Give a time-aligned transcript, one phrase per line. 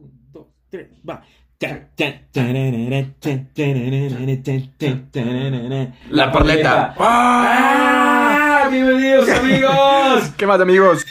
[0.00, 1.22] Un, dos, tres, va.
[6.10, 6.94] La Parleta.
[6.98, 8.68] ¡Ah!
[8.70, 10.32] Bienvenidos amigos.
[10.38, 11.04] ¿Qué más, amigos?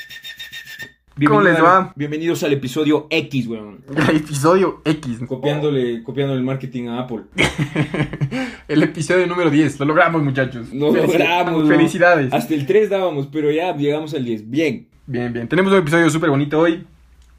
[1.23, 1.93] ¿Cómo les va?
[1.95, 3.83] Bienvenidos al episodio X, weón.
[4.09, 5.19] El episodio X.
[5.27, 7.25] Copiándole, copiando el marketing a Apple.
[8.67, 9.79] El episodio número 10.
[9.81, 10.73] Lo logramos, muchachos.
[10.73, 11.67] Lo logramos.
[11.67, 12.33] Felicidades.
[12.33, 14.49] Hasta el 3 dábamos, pero ya llegamos al 10.
[14.49, 14.87] Bien.
[15.05, 15.47] Bien, bien.
[15.47, 16.87] Tenemos un episodio súper bonito hoy.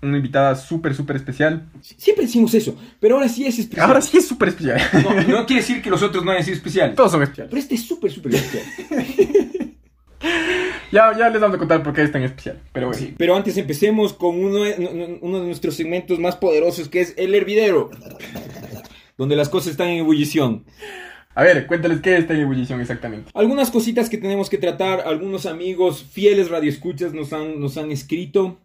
[0.02, 1.68] Una invitada súper, súper especial.
[1.82, 3.86] Siempre decimos eso, pero ahora sí es especial.
[3.86, 4.80] Ahora sí es súper especial.
[5.04, 6.96] No, no quiere decir que los otros no hayan sido especiales.
[6.96, 7.50] Todos son especiales.
[7.50, 8.64] Pero este es súper, súper especial.
[10.92, 12.60] Ya, ya les vamos a contar por qué es tan especial.
[12.72, 13.00] Pero bueno.
[13.00, 17.14] Sí, Pero antes empecemos con uno, de- uno de nuestros segmentos más poderosos que es
[17.16, 17.90] el hervidero.
[19.16, 20.64] Donde las cosas están en ebullición.
[21.36, 23.30] A ver, cuéntales qué es esta ebullición exactamente.
[23.34, 25.02] Algunas cositas que tenemos que tratar.
[25.06, 28.58] Algunos amigos fieles radioescuchas nos han, nos han escrito.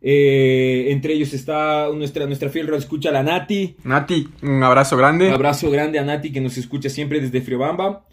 [0.00, 3.76] Eh, entre ellos está nuestra, nuestra fiel radioescucha, la Nati.
[3.84, 5.26] Nati, un abrazo grande.
[5.28, 8.04] Un abrazo grande a Nati que nos escucha siempre desde Friobamba.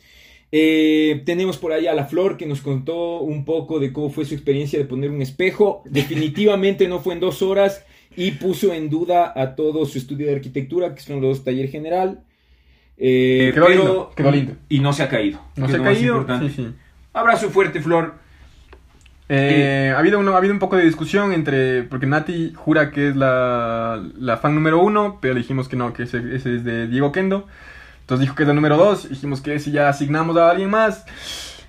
[0.52, 4.26] Eh, tenemos por ahí a la Flor que nos contó un poco de cómo fue
[4.26, 5.84] su experiencia de poner un espejo.
[5.86, 10.34] Definitivamente no fue en dos horas y puso en duda a todo su estudio de
[10.36, 12.22] arquitectura, que son los taller general.
[12.98, 14.54] Eh, Quedó pero- lindo, quedó lindo.
[14.70, 15.40] Y no se ha caído.
[15.58, 16.14] No se ha caído.
[16.16, 16.50] importante.
[16.50, 16.68] Sí, sí.
[17.14, 18.16] Abrazo fuerte, Flor.
[19.28, 21.84] Eh, ha, habido uno- ha habido un poco de discusión entre.
[21.84, 25.94] Porque Nati jura que es la, la fan número uno, pero le dijimos que no,
[25.94, 27.48] que ese, ese es de Diego Kendo.
[28.02, 29.10] Entonces dijo que es la número dos.
[29.10, 31.06] Dijimos que si ya asignamos a alguien más.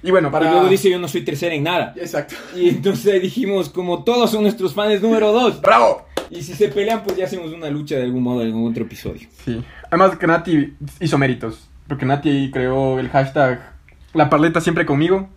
[0.03, 0.47] Y bueno, para.
[0.47, 1.95] Y luego dice yo no soy tercera en nada.
[1.97, 2.35] Exacto.
[2.55, 5.61] Y entonces dijimos, como todos son nuestros fans número dos.
[5.63, 6.07] ¡Bravo!
[6.31, 8.85] Y si se pelean, pues ya hacemos una lucha de algún modo en algún otro
[8.85, 9.27] episodio.
[9.45, 9.65] Sí.
[9.91, 11.69] Además que Nati hizo méritos.
[11.89, 13.73] Porque Nati creó el hashtag
[14.13, 15.31] La Parleta siempre conmigo.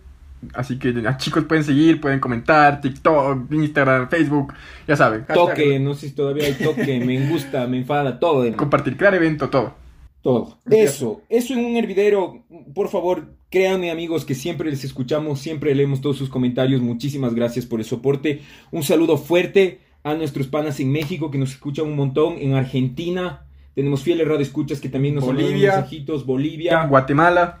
[0.54, 4.54] Así que a chicos pueden seguir, pueden comentar, TikTok, Instagram, Facebook,
[4.86, 5.26] ya saben.
[5.26, 8.50] Toque, no sé si todavía hay toque, me gusta, me enfada, todo.
[8.56, 9.74] Compartir, crear evento, todo.
[10.22, 10.58] Todo.
[10.70, 12.42] Eso, eso en un hervidero,
[12.74, 17.66] por favor, créanme amigos que siempre les escuchamos, siempre leemos todos sus comentarios, muchísimas gracias
[17.66, 18.42] por el soporte.
[18.70, 23.44] Un saludo fuerte a nuestros panas en México que nos escuchan un montón, en Argentina,
[23.74, 25.72] tenemos fieles radio escuchas que también nos mandan Bolivia.
[25.72, 27.60] mensajitos, Bolivia, Guatemala.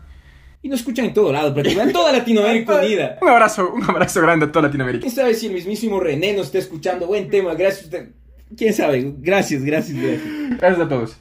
[0.62, 3.18] Y nos escuchan en todo lado, prácticamente en toda Latinoamérica unida.
[3.22, 5.02] Un abrazo, un abrazo grande a toda Latinoamérica.
[5.02, 7.06] ¿Quién sabe si el mismísimo René nos está escuchando?
[7.06, 7.84] Buen tema, gracias.
[7.84, 8.10] usted-
[8.56, 9.14] ¿Quién sabe?
[9.18, 10.22] Gracias, gracias, gracias.
[10.58, 11.16] Gracias a todos.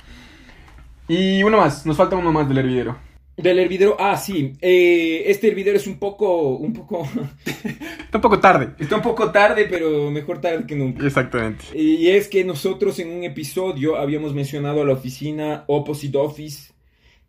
[1.08, 2.98] Y uno más, nos falta uno más del hervidero.
[3.38, 4.54] Del hervidero, ah, sí.
[4.60, 7.08] eh, este hervidero es un poco, un poco,
[7.46, 8.72] Está un poco tarde.
[8.80, 11.06] está un poco tarde, pero mejor tarde que nunca.
[11.08, 11.64] Exactamente.
[11.74, 16.74] Y es que nosotros en un episodio habíamos mencionado a la oficina Opposite Office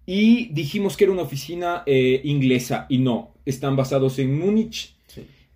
[0.06, 4.94] y dijimos que era una oficina eh, inglesa y no, están basados en Múnich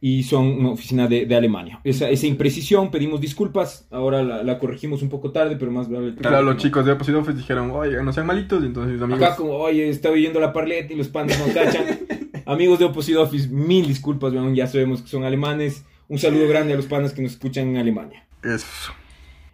[0.00, 1.81] y son una oficina de, de Alemania.
[1.82, 6.15] Esa, esa imprecisión, pedimos disculpas, ahora la, la corregimos un poco tarde, pero más vale
[6.15, 6.60] Claro, los no.
[6.60, 8.62] chicos de Opposite Office dijeron, oye, no sean malitos.
[8.62, 9.22] Y entonces mis amigos.
[9.22, 12.00] Acá como, oye, está oyendo la parleta y los pandas no cachan.
[12.44, 15.84] Amigos de Opposite Office, mil disculpas, weón, ya sabemos que son alemanes.
[16.09, 18.26] Un saludo grande a los panas que nos escuchan en Alemania.
[18.43, 18.66] Eso.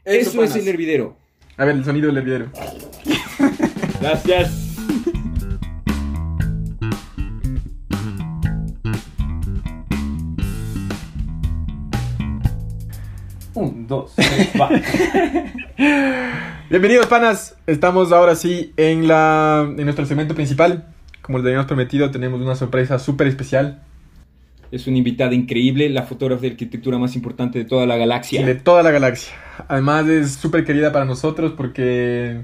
[0.05, 1.17] Eso, es el hervidero.
[1.57, 2.51] A ver, el sonido del hervidero.
[4.01, 4.70] Gracias.
[13.91, 14.71] Dos, tres, va.
[16.71, 17.57] Bienvenidos, panas.
[17.67, 20.87] Estamos ahora sí en, la, en nuestro segmento principal.
[21.21, 23.83] Como les habíamos prometido, tenemos una sorpresa súper especial.
[24.71, 28.47] Es una invitada increíble, la fotógrafa de arquitectura más importante de toda la galaxia.
[28.47, 29.35] de toda la galaxia.
[29.67, 32.43] Además es súper querida para nosotros porque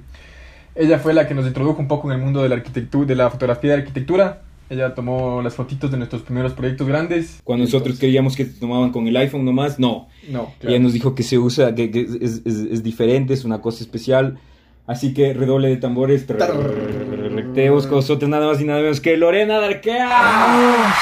[0.74, 3.14] ella fue la que nos introdujo un poco en el mundo de la arquitectura, de
[3.14, 4.42] la fotografía de arquitectura.
[4.69, 7.41] Ella tomó las fotitos de nuestros primeros proyectos grandes.
[7.44, 10.09] Cuando nosotros Entonces- creíamos que tomaban con el iPhone nomás, no.
[10.28, 13.60] No, Ella nos dijo que se usa, que, que es, es- es diferente, es una
[13.60, 14.38] cosa especial.
[14.88, 16.26] Así que redoble de tambores.
[16.28, 20.09] Recteos con nosotros nada más y nada menos que Lorena Darquea.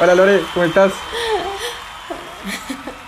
[0.00, 0.92] Hola Lore, ¿cómo estás?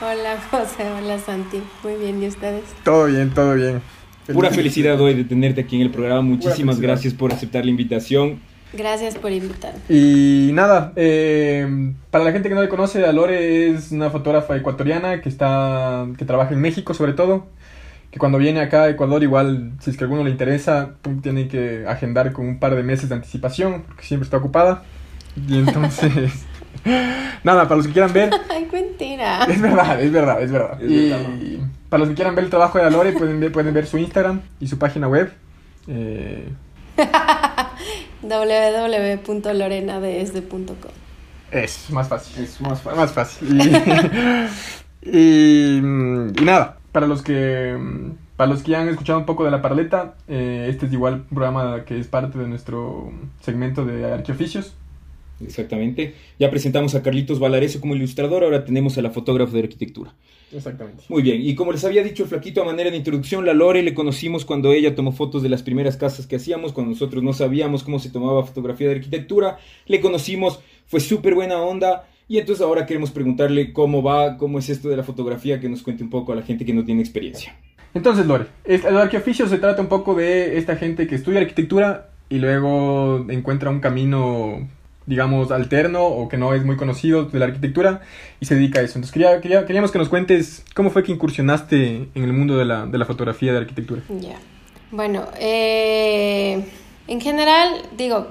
[0.00, 1.62] Hola José, hola Santi.
[1.82, 2.64] Muy bien, ¿y ustedes?
[2.84, 3.82] Todo bien, todo bien.
[4.32, 6.22] Pura felicidad hoy de tenerte aquí en el programa.
[6.22, 8.40] Muchísimas gracias por aceptar la invitación.
[8.72, 9.80] Gracias por invitarme.
[9.88, 14.56] Y nada, eh, para la gente que no le conoce, a Lore es una fotógrafa
[14.56, 17.46] ecuatoriana que está que trabaja en México sobre todo.
[18.12, 21.20] Que cuando viene acá a Ecuador, igual, si es que a alguno le interesa, pum,
[21.20, 24.82] tiene que agendar con un par de meses de anticipación, porque siempre está ocupada.
[25.48, 26.44] Y entonces,
[27.44, 29.44] nada, para los que quieran ver, Ay, mentira.
[29.44, 30.82] es verdad, es verdad, es verdad.
[30.82, 31.28] Es y verdad,
[31.90, 33.98] para los que quieran ver el trabajo de la Lore, pueden ver, pueden ver su
[33.98, 35.30] Instagram y su página web.
[35.86, 36.48] Eh,
[38.22, 40.92] www.lorenadsd.com
[41.50, 42.44] es más fácil.
[42.44, 43.60] Es más Más fácil.
[43.60, 43.72] Y,
[45.12, 47.74] Y, y nada, para los que
[48.36, 51.14] para los que ya han escuchado un poco de la parleta, eh, este es igual
[51.14, 53.10] un programa que es parte de nuestro
[53.40, 54.74] segmento de arqueoficios.
[55.42, 56.14] Exactamente.
[56.38, 60.12] Ya presentamos a Carlitos Valareso como ilustrador, ahora tenemos a la fotógrafa de arquitectura.
[60.52, 61.04] Exactamente.
[61.08, 63.82] Muy bien, y como les había dicho el flaquito a manera de introducción, la Lore
[63.82, 67.32] le conocimos cuando ella tomó fotos de las primeras casas que hacíamos, cuando nosotros no
[67.32, 72.64] sabíamos cómo se tomaba fotografía de arquitectura, le conocimos, fue súper buena onda, y entonces
[72.64, 76.10] ahora queremos preguntarle cómo va, cómo es esto de la fotografía, que nos cuente un
[76.10, 77.56] poco a la gente que no tiene experiencia.
[77.92, 82.38] Entonces, Lore, el arqueoficio se trata un poco de esta gente que estudia arquitectura y
[82.38, 84.68] luego encuentra un camino
[85.06, 88.02] digamos, alterno o que no es muy conocido de la arquitectura
[88.38, 88.98] y se dedica a eso.
[88.98, 92.64] Entonces quería, quería, queríamos que nos cuentes cómo fue que incursionaste en el mundo de
[92.64, 94.02] la, de la fotografía de arquitectura.
[94.20, 94.36] Ya.
[94.92, 96.64] Bueno, eh,
[97.06, 98.28] en general, digo,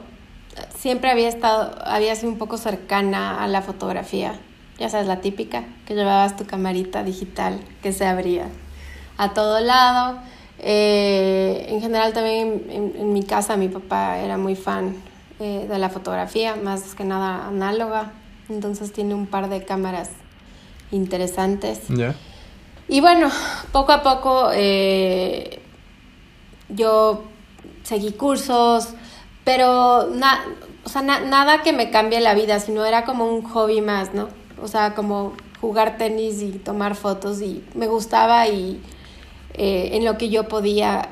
[0.77, 4.33] siempre había estado, había sido un poco cercana a la fotografía.
[4.77, 8.47] Ya sabes, la típica, que llevabas tu camarita digital que se abría
[9.17, 10.19] a todo lado.
[10.59, 14.95] Eh, en general también en, mi casa mi papá era muy fan
[15.41, 18.11] eh, de la fotografía, más que nada análoga.
[18.49, 20.09] Entonces tiene un par de cámaras
[20.91, 21.83] interesantes.
[22.89, 23.29] Y bueno,
[23.71, 25.61] poco a poco eh,
[26.67, 27.23] yo
[27.83, 28.89] seguí cursos,
[29.45, 30.09] pero
[30.83, 34.27] o sea, nada que me cambie la vida, sino era como un hobby más, ¿no?
[34.61, 38.81] O sea, como jugar tenis y tomar fotos y me gustaba y
[39.53, 41.07] eh, en lo que yo podía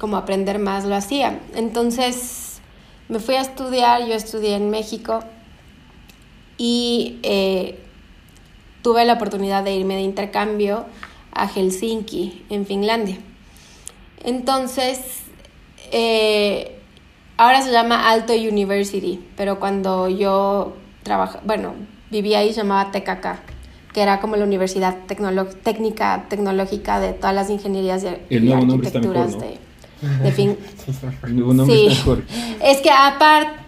[0.00, 1.40] como aprender más lo hacía.
[1.54, 2.47] Entonces
[3.08, 5.20] me fui a estudiar, yo estudié en México
[6.58, 7.78] y eh,
[8.82, 10.86] tuve la oportunidad de irme de intercambio
[11.32, 13.18] a Helsinki, en Finlandia.
[14.24, 15.00] Entonces,
[15.92, 16.78] eh,
[17.36, 21.74] ahora se llama Alto University, pero cuando yo trabajaba, bueno,
[22.10, 23.40] vivía ahí se llamaba TKK,
[23.94, 24.96] que era como la universidad
[25.62, 29.67] técnica tecnológica de todas las ingenierías y, arquitecturas de
[30.00, 30.56] de fin.
[31.66, 31.88] sí.
[32.62, 33.60] Es que aparte,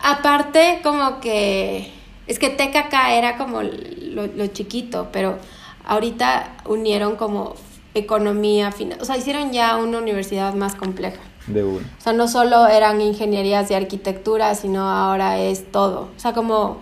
[0.00, 1.92] aparte como que,
[2.26, 5.38] es que TKK era como lo, chiquito, pero
[5.84, 7.54] ahorita unieron como
[7.94, 11.20] economía, o sea, hicieron ya una universidad más compleja.
[11.46, 11.86] De uno.
[11.98, 16.10] O sea, no solo eran ingenierías de arquitectura, sino ahora es todo.
[16.16, 16.78] O sea, como,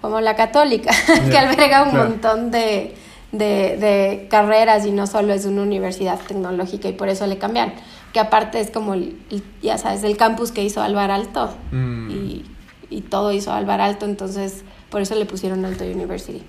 [0.00, 0.92] como la católica,
[1.30, 2.94] que alberga un montón de,
[3.32, 7.74] de, de, carreras y no solo es una universidad tecnológica y por eso le cambian
[8.12, 9.16] que aparte es como, el,
[9.62, 12.10] ya sabes, el campus que hizo Alvar Alto mm.
[12.10, 12.44] y,
[12.90, 16.42] y, todo hizo Alvar Alto, entonces por eso le pusieron Alto University.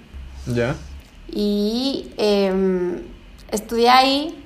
[0.45, 0.75] Ya.
[1.31, 3.01] Y em,
[3.49, 4.43] estudié ahí.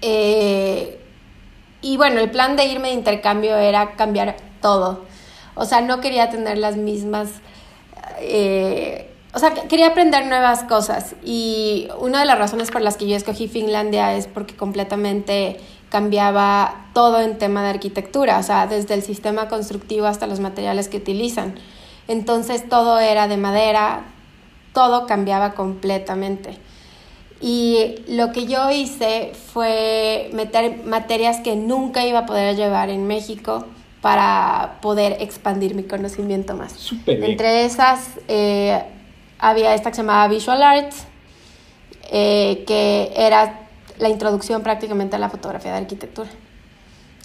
[0.00, 0.98] Eh,
[1.82, 5.04] y bueno, el plan de irme de intercambio era cambiar todo.
[5.54, 7.28] O sea, no quería tener las mismas...
[8.20, 13.06] Eh, o sea, quería aprender nuevas cosas y una de las razones por las que
[13.06, 18.94] yo escogí Finlandia es porque completamente cambiaba todo en tema de arquitectura, o sea, desde
[18.94, 21.54] el sistema constructivo hasta los materiales que utilizan.
[22.08, 24.04] Entonces todo era de madera,
[24.72, 26.58] todo cambiaba completamente.
[27.40, 33.06] Y lo que yo hice fue meter materias que nunca iba a poder llevar en
[33.06, 33.64] México
[34.00, 36.92] para poder expandir mi conocimiento más.
[37.06, 38.82] Entre esas eh,
[39.40, 41.04] había esta que se llamaba Visual Arts,
[42.10, 43.60] eh, que era
[43.98, 46.30] la introducción prácticamente a la fotografía de arquitectura.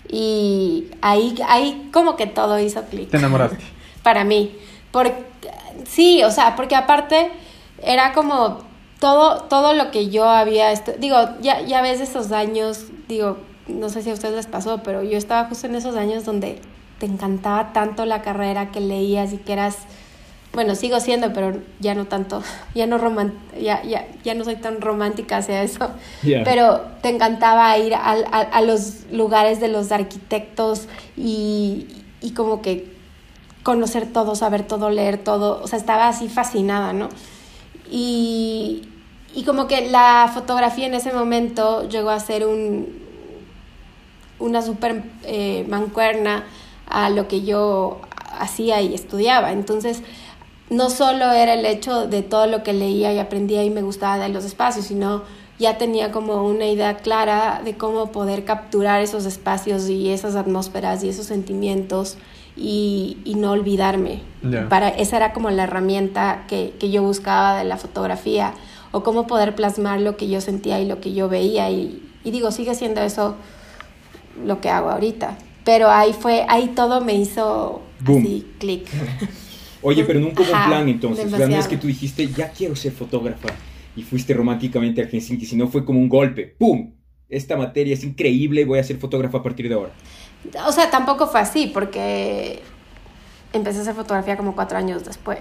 [0.07, 3.09] Y ahí, ahí como que todo hizo clic.
[3.09, 3.57] ¿Te enamoraste?
[4.03, 4.55] Para mí.
[4.91, 5.25] Porque,
[5.85, 7.31] sí, o sea, porque aparte
[7.81, 8.59] era como
[8.99, 14.03] todo, todo lo que yo había, digo, ya, ya ves esos años, digo, no sé
[14.03, 16.61] si a ustedes les pasó, pero yo estaba justo en esos años donde
[16.99, 19.79] te encantaba tanto la carrera que leías y que eras
[20.55, 22.41] bueno, sigo siendo, pero ya no tanto,
[22.73, 22.97] ya no,
[23.61, 25.91] ya, ya, ya no soy tan romántica hacia eso,
[26.23, 31.87] pero te encantaba ir a, a, los lugares de los arquitectos y,
[32.21, 32.95] y como que
[33.61, 37.09] conocer todo, saber todo, leer todo, o sea, estaba así fascinada, ¿no?
[37.91, 38.87] Y,
[39.35, 43.03] y como que la fotografía en ese momento llegó a ser un,
[44.39, 46.45] una super eh, mancuerna
[46.87, 48.01] a lo que yo
[48.39, 49.51] hacía y estudiaba.
[49.51, 50.03] Entonces,
[50.69, 54.17] no solo era el hecho de todo lo que leía y aprendía y me gustaba
[54.17, 55.23] de los espacios, sino
[55.59, 61.03] ya tenía como una idea clara de cómo poder capturar esos espacios y esas atmósferas
[61.03, 62.17] y esos sentimientos
[62.57, 64.21] y, no olvidarme.
[64.69, 68.53] Para, esa era como la herramienta que, yo buscaba de la fotografía
[68.91, 72.51] o cómo poder plasmar lo que yo sentía y lo que yo veía y, digo,
[72.51, 73.35] sigue siendo eso
[74.43, 75.37] lo que hago ahorita.
[75.63, 78.87] Pero ahí fue, ahí todo me hizo así clic.
[79.87, 81.29] Oye, pero nunca hubo un plan entonces.
[81.29, 83.49] Sea, no es que tú dijiste, ya quiero ser fotógrafa
[83.95, 86.55] y fuiste románticamente a Helsinki, sino fue como un golpe.
[86.57, 86.93] ¡Pum!
[87.29, 89.91] Esta materia es increíble, voy a ser fotógrafa a partir de ahora.
[90.65, 92.63] O sea, tampoco fue así, porque
[93.53, 95.39] empecé a hacer fotografía como cuatro años después.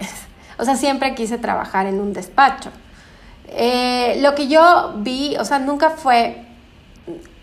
[0.57, 2.69] O sea, siempre quise trabajar en un despacho.
[3.49, 6.45] Eh, lo que yo vi, o sea, nunca fue,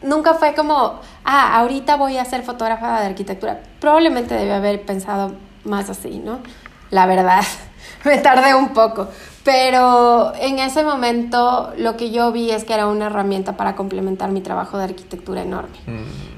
[0.02, 3.60] nunca fue como, ah, ahorita voy a ser fotógrafa de arquitectura.
[3.80, 6.40] Probablemente debí haber pensado más así, ¿no?
[6.92, 7.42] La verdad,
[8.04, 9.08] me tardé un poco.
[9.44, 14.30] Pero en ese momento lo que yo vi es que era una herramienta para complementar
[14.30, 15.78] mi trabajo de arquitectura enorme.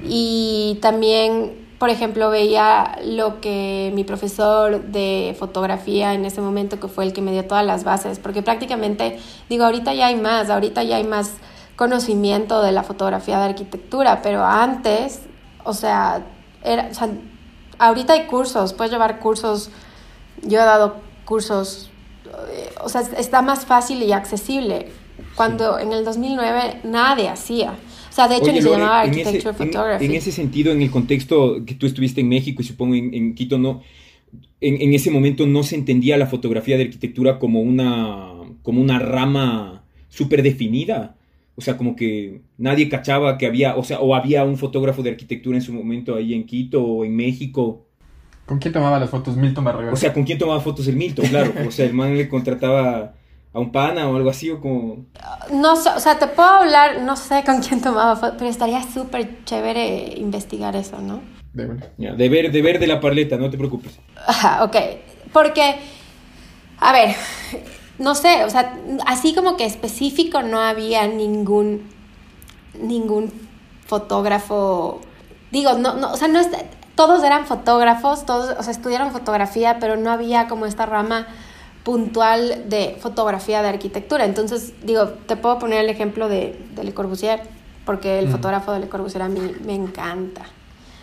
[0.04, 6.88] Y también, por ejemplo, veía lo que mi profesor de fotografía en ese momento, que
[6.88, 9.18] fue el que me dio todas las bases, porque prácticamente,
[9.50, 11.32] digo, ahorita ya hay más, ahorita ya hay más
[11.76, 15.20] conocimiento de la fotografía de arquitectura, pero antes,
[15.62, 16.22] o sea,
[16.62, 17.10] era, o sea,
[17.78, 19.70] ahorita hay cursos, puedes llevar cursos,
[20.42, 21.90] yo he dado cursos,
[22.26, 24.86] eh, o sea, está más fácil y accesible,
[25.36, 27.72] cuando en el 2009 nadie hacía.
[28.10, 30.04] O sea, de hecho Oye, ni se llamaba ese- Architecture en- Photography.
[30.04, 33.34] En, ese sentido, en el contexto que tú estuviste en México y supongo en, en
[33.34, 33.82] Quito, no,
[34.60, 38.98] en, en ese momento no se entendía la fotografía de arquitectura como una, como una
[39.00, 41.16] rama súper definida.
[41.56, 45.10] O sea, como que nadie cachaba que había, o sea, o había un fotógrafo de
[45.10, 47.86] arquitectura en su momento ahí en Quito o en México.
[48.46, 49.92] ¿Con quién tomaba las fotos Milton Barragán?
[49.92, 51.26] O sea, ¿con quién tomaba fotos el Milton?
[51.26, 53.14] Claro, o sea, el man le contrataba
[53.54, 55.06] a un pana o algo así, o como...
[55.50, 58.82] No sé, o sea, te puedo hablar, no sé con quién tomaba fotos, pero estaría
[58.82, 61.20] súper chévere investigar eso, ¿no?
[61.52, 61.82] De bueno.
[61.96, 63.98] Ya, de ver, de ver de la parleta, no te preocupes.
[64.26, 64.76] Ajá, ok.
[65.32, 65.76] Porque,
[66.80, 67.14] a ver,
[67.98, 71.88] no sé, o sea, así como que específico no había ningún,
[72.78, 73.32] ningún
[73.86, 75.00] fotógrafo,
[75.52, 76.48] digo, no, no, o sea, no es,
[76.94, 81.26] todos eran fotógrafos, todos, o sea, estudiaron fotografía, pero no había como esta rama
[81.82, 84.24] puntual de fotografía de arquitectura.
[84.24, 87.42] Entonces, digo, te puedo poner el ejemplo de, de Le Corbusier,
[87.84, 88.32] porque el Mm.
[88.32, 90.42] fotógrafo de Le Corbusier a mí me encanta.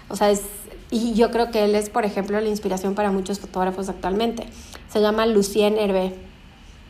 [0.09, 0.41] O sea, es,
[0.89, 4.47] y yo creo que él es, por ejemplo, la inspiración para muchos fotógrafos actualmente.
[4.91, 6.15] Se llama Lucien Hervé.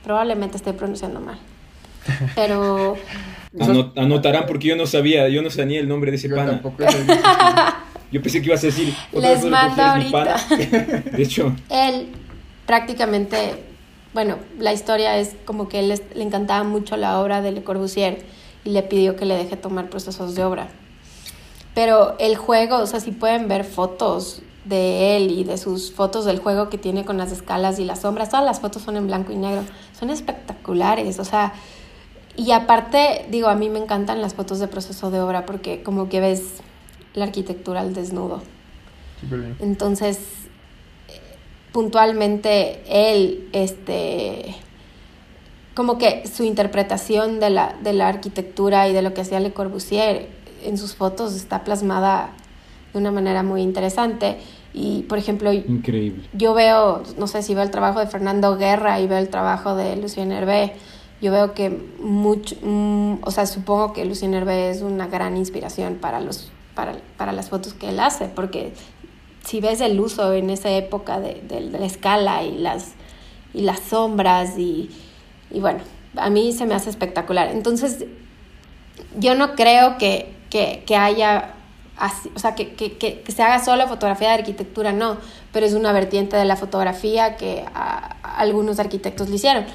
[0.03, 1.37] Probablemente esté pronunciando mal.
[2.35, 2.95] Pero
[3.59, 6.51] Ano- anotarán porque yo no sabía, yo no sabía el nombre de ese Yo pana.
[6.51, 6.83] tampoco.
[8.11, 8.93] Yo pensé que ibas a decir.
[9.13, 10.35] Les mando ahorita.
[11.11, 12.09] De hecho, él
[12.65, 13.63] prácticamente,
[14.13, 18.23] bueno, la historia es como que él le encantaba mucho la obra de Le Corbusier
[18.63, 20.67] y le pidió que le deje tomar procesos de obra.
[21.73, 26.25] Pero el juego, o sea, si pueden ver fotos de él y de sus fotos
[26.25, 29.07] del juego que tiene con las escalas y las sombras, todas las fotos son en
[29.07, 29.63] blanco y negro,
[29.97, 31.53] son espectaculares, o sea,
[32.37, 36.07] y aparte, digo, a mí me encantan las fotos de proceso de obra porque como
[36.07, 36.61] que ves
[37.13, 38.41] la arquitectura al desnudo.
[39.59, 40.17] Entonces,
[41.07, 41.19] eh,
[41.71, 44.55] puntualmente él, este,
[45.75, 49.53] como que su interpretación de la, de la arquitectura y de lo que hacía Le
[49.53, 50.27] Corbusier
[50.63, 52.31] en sus fotos está plasmada
[52.93, 54.37] de una manera muy interesante.
[54.73, 56.23] Y, por ejemplo, increíble.
[56.33, 59.75] yo veo, no sé si veo el trabajo de Fernando Guerra y veo el trabajo
[59.75, 60.73] de Lucien Hervé,
[61.21, 65.95] yo veo que mucho, mm, o sea, supongo que Lucien Hervé es una gran inspiración
[65.95, 68.73] para, los, para, para las fotos que él hace, porque
[69.45, 72.91] si ves el uso en esa época de, de- de la escala y las,
[73.53, 74.89] y las sombras y,
[75.49, 75.79] y bueno,
[76.15, 77.49] a mí se me hace espectacular.
[77.49, 78.05] Entonces,
[79.17, 81.53] yo no creo que, que, que haya,
[81.97, 85.17] así- o sea, que, que, se haga solo fotografía de arquitectura, no,
[85.51, 89.65] pero es una vertiente de la fotografía que a- a algunos arquitectos lo hicieron,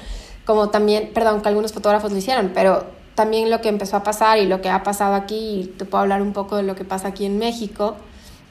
[0.45, 2.85] como también, perdón, que algunos fotógrafos lo hicieron, pero
[3.17, 6.03] también lo que empezó a pasar y lo que ha pasado aquí, y te puedo
[6.03, 7.97] hablar un poco de lo que pasa aquí en México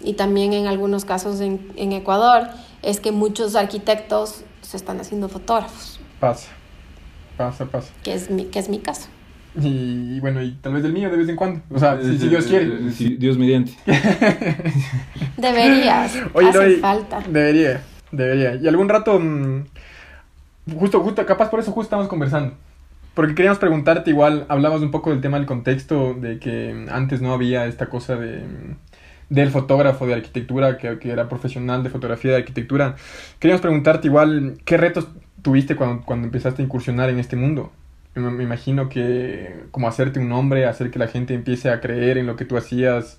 [0.00, 2.48] y también en algunos casos en, en Ecuador,
[2.82, 6.48] es que muchos arquitectos se están haciendo fotógrafos, Pasa.
[7.36, 7.92] Pasa, pasa.
[8.02, 9.06] que es mi, que es mi caso.
[9.54, 11.60] Y, y bueno, y tal vez el mío de vez en cuando.
[11.72, 12.90] O sea, si, si Dios quiere.
[12.90, 13.72] Si Dios mediante.
[15.36, 17.20] Deberías, Oye, hace falta.
[17.28, 18.56] Debería, debería.
[18.56, 19.64] Y algún rato, mm,
[20.76, 22.54] justo, justo, capaz por eso justo estamos conversando.
[23.16, 27.32] Porque queríamos preguntarte, igual, hablabas un poco del tema del contexto, de que antes no
[27.32, 28.42] había esta cosa de
[29.30, 32.94] del fotógrafo de arquitectura, que, que era profesional de fotografía de arquitectura.
[33.38, 35.08] Queríamos preguntarte igual, ¿qué retos
[35.40, 37.72] tuviste cuando, cuando empezaste a incursionar en este mundo?
[38.14, 42.18] Me, me imagino que como hacerte un nombre, hacer que la gente empiece a creer
[42.18, 43.18] en lo que tú hacías,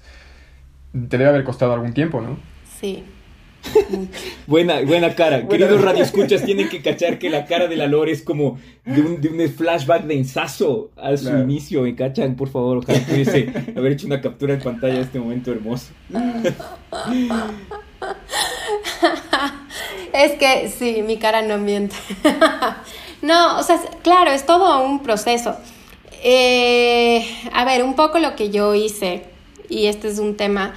[0.91, 2.37] te debe haber costado algún tiempo, ¿no?
[2.79, 3.03] Sí.
[4.47, 5.39] Buena, buena cara.
[5.41, 9.01] Buena- Queridos radioescuchas, tienen que cachar que la cara de la Lore es como de
[9.01, 11.43] un, de un flashback de ensazo a su Claro.
[11.43, 11.81] inicio.
[11.83, 12.35] ¿Me cachan?
[12.35, 15.87] Por favor, ojalá pudiese haber hecho una captura de pantalla de este momento hermoso.
[20.13, 21.95] es que sí, mi cara no miente.
[23.21, 25.55] no, o sea, claro, es todo un proceso.
[26.23, 29.23] Eh, a ver, un poco lo que yo hice,
[29.69, 30.73] y este es un tema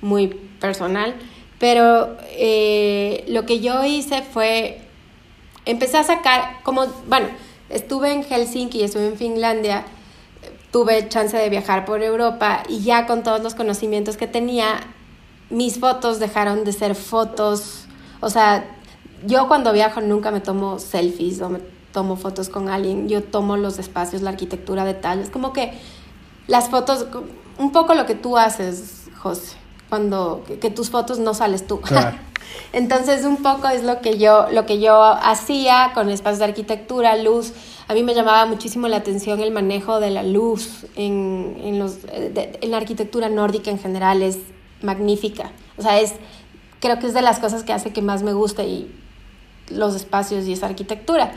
[0.00, 0.28] muy
[0.60, 1.14] personal,
[1.58, 4.80] pero eh, lo que yo hice fue,
[5.64, 7.28] empecé a sacar, como, bueno,
[7.68, 9.84] estuve en Helsinki estuve en Finlandia,
[10.70, 14.80] tuve chance de viajar por Europa y ya con todos los conocimientos que tenía,
[15.50, 17.86] mis fotos dejaron de ser fotos,
[18.20, 18.64] o sea,
[19.26, 21.60] yo cuando viajo nunca me tomo selfies o me
[21.92, 25.72] tomo fotos con alguien, yo tomo los espacios, la arquitectura, detalles, como que
[26.48, 27.06] las fotos,
[27.58, 29.56] un poco lo que tú haces, José,
[29.94, 31.80] cuando que, tus fotos no sales tú.
[32.72, 37.16] Entonces un poco es lo que yo lo que yo hacía con espacios de arquitectura,
[37.16, 37.52] luz.
[37.86, 41.98] A mí me llamaba muchísimo la atención el manejo de la luz en, en, los,
[42.10, 44.38] en la arquitectura nórdica en general es
[44.82, 45.52] magnífica.
[45.76, 46.14] O sea, es
[46.80, 48.92] creo que es de las cosas que hace que más me guste y
[49.68, 51.30] los espacios y esa arquitectura,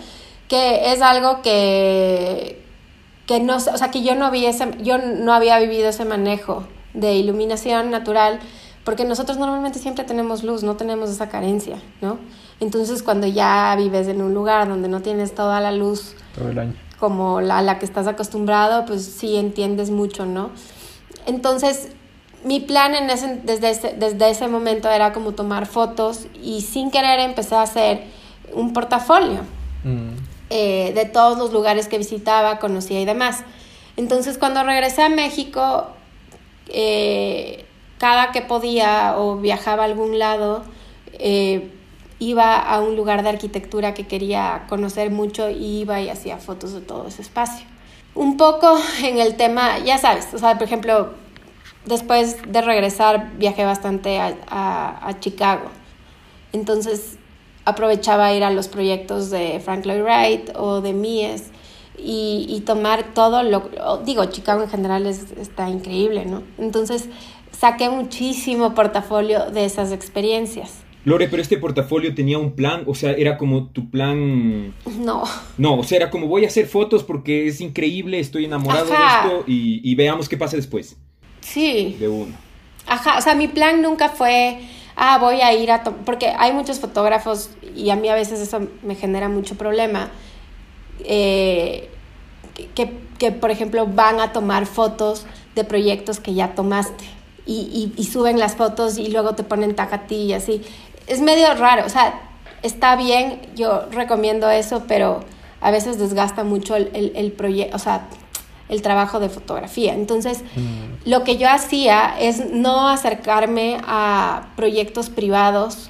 [0.47, 2.65] que es algo que
[3.27, 6.65] que no, o sea, que yo no vi ese, yo no había vivido ese manejo
[6.97, 8.39] de iluminación natural,
[8.83, 12.17] porque nosotros normalmente siempre tenemos luz, no tenemos esa carencia, ¿no?
[12.59, 16.59] Entonces cuando ya vives en un lugar donde no tienes toda la luz todo el
[16.59, 16.73] año.
[16.99, 20.51] como la, la que estás acostumbrado, pues sí entiendes mucho, ¿no?
[21.25, 21.89] Entonces
[22.43, 26.91] mi plan en ese, desde, ese, desde ese momento era como tomar fotos y sin
[26.91, 28.05] querer empecé a hacer
[28.53, 29.41] un portafolio
[29.83, 30.09] mm.
[30.49, 33.43] eh, de todos los lugares que visitaba, conocía y demás.
[33.97, 35.87] Entonces cuando regresé a México,
[36.69, 37.65] eh,
[37.97, 40.63] cada que podía o viajaba a algún lado,
[41.13, 41.71] eh,
[42.19, 46.73] iba a un lugar de arquitectura que quería conocer mucho y iba y hacía fotos
[46.73, 47.65] de todo ese espacio.
[48.15, 51.13] Un poco en el tema, ya sabes, o sea, por ejemplo,
[51.85, 55.69] después de regresar viajé bastante a, a, Chicago.
[56.53, 57.17] Entonces
[57.65, 61.51] aprovechaba ir a los proyectos de Frank Lloyd Wright o de Mies
[61.97, 63.69] y, y tomar todo lo...
[64.05, 66.43] Digo, Chicago en general es, está increíble, ¿no?
[66.57, 67.09] Entonces
[67.51, 70.83] saqué muchísimo portafolio de esas experiencias.
[71.07, 74.73] Lore, pero este portafolio tenía un plan, o sea, era como tu plan.
[74.99, 75.23] No.
[75.57, 78.93] No, o sea, era como voy a hacer fotos porque es increíble, estoy enamorado de
[78.93, 80.97] esto y, y, veamos qué pasa después.
[81.39, 81.95] Sí.
[81.97, 82.35] De uno.
[82.87, 84.59] Ajá, o sea, mi plan nunca fue,
[84.97, 85.81] ah, voy a ir a...
[85.83, 90.11] Porque hay muchos fotógrafos y a mí a veces eso me genera mucho problema.
[91.03, 91.89] Eh,
[92.73, 97.05] que, que, por ejemplo, van a tomar fotos de proyectos que ya tomaste
[97.47, 99.75] y, y, suben las fotos y luego te ponen
[100.07, 100.61] ti y así.
[101.07, 102.19] Es medio raro, o sea,
[102.61, 105.21] está bien, yo recomiendo eso, pero
[105.61, 108.07] a veces desgasta mucho el, el, el proyecto, o sea,
[108.67, 109.93] el trabajo de fotografía.
[109.93, 111.09] Entonces, mm.
[111.09, 115.89] lo que yo hacía es no acercarme a proyectos privados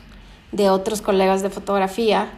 [0.51, 2.29] de otros colegas de fotografía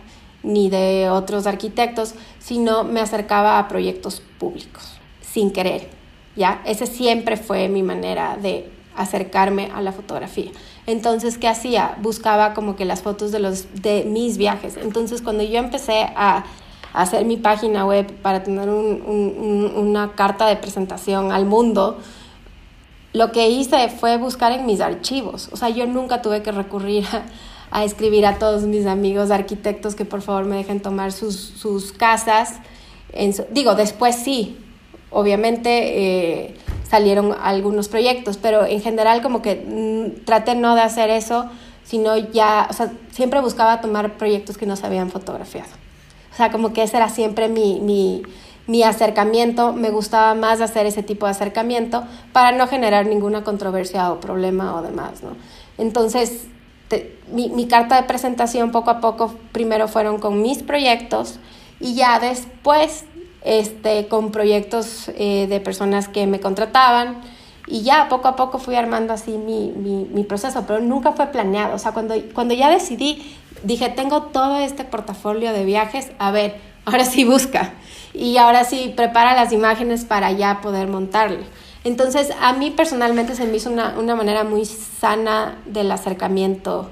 [0.44, 5.90] ni de otros arquitectos, sino me acercaba a proyectos públicos, sin querer.
[6.36, 6.62] ¿ya?
[6.66, 10.52] Esa siempre fue mi manera de acercarme a la fotografía.
[10.86, 11.98] Entonces, ¿qué hacía?
[12.02, 14.78] Buscaba como que las fotos de, los, de mis viajes.
[14.78, 16.44] Entonces, cuando yo empecé a
[16.94, 22.00] hacer mi página web para tener una carta de presentación al mundo,
[23.14, 25.50] lo que hice fue buscar en mis archivos.
[25.52, 27.24] O sea, yo nunca tuve que recurrir a,
[27.84, 32.56] escribir a todos mis amigos arquitectos que por favor me dejen tomar sus, casas.
[33.52, 34.58] digo, después sí,
[35.12, 36.56] obviamente eh,
[36.90, 41.46] salieron algunos proyectos, pero en general como que mm, traté no de hacer eso,
[41.84, 45.70] sino ya, o sea, siempre buscaba tomar proyectos que no se habían fotografiado.
[46.32, 48.24] O sea, como que ese era siempre mi, mi,
[48.68, 54.12] mi acercamiento, me gustaba más hacer ese tipo de acercamiento para no generar ninguna controversia
[54.12, 55.32] o problema o demás, ¿no?
[55.78, 56.46] Entonces,
[57.32, 61.40] mi, mi, carta de presentación poco a poco primero fueron con mis proyectos
[61.80, 63.06] y ya después
[63.44, 67.22] este, con proyectos eh, de personas que me contrataban
[67.68, 71.28] y ya poco a poco fui armando así mi, mi, mi, proceso, pero nunca fue
[71.28, 71.76] planeado.
[71.76, 76.60] O sea, cuando, cuando ya decidí dije, tengo todo este portafolio de viajes, a ver,
[76.86, 77.74] ahora sí busca
[78.14, 81.46] y ahora sí prepara las imágenes para ya poder montarle.
[81.84, 86.90] Entonces, a mí personalmente se me hizo una, una manera muy sana del acercamiento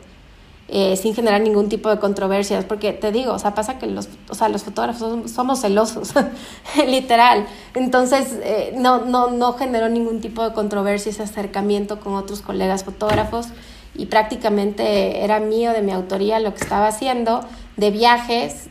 [0.70, 4.10] eh, sin generar ningún tipo de controversias, porque te digo, o sea, pasa que los,
[4.30, 6.12] o sea, los fotógrafos somos celosos,
[6.88, 7.48] literal.
[7.74, 12.84] Entonces, eh, no, no, no generó ningún tipo de controversia ese acercamiento con otros colegas
[12.84, 13.48] fotógrafos
[13.96, 17.46] y prácticamente era mío, de mi autoría, lo que estaba haciendo,
[17.78, 18.68] de viajes,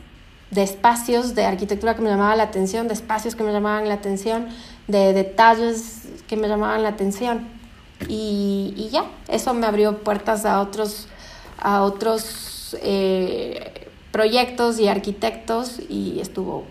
[0.50, 3.94] de espacios, de arquitectura que me llamaba la atención, de espacios que me llamaban la
[3.94, 4.48] atención,
[4.86, 7.48] de detalles que me llamaban la atención.
[8.08, 11.08] Y, y ya, eso me abrió puertas a otros,
[11.58, 16.64] a otros eh, proyectos y arquitectos y estuvo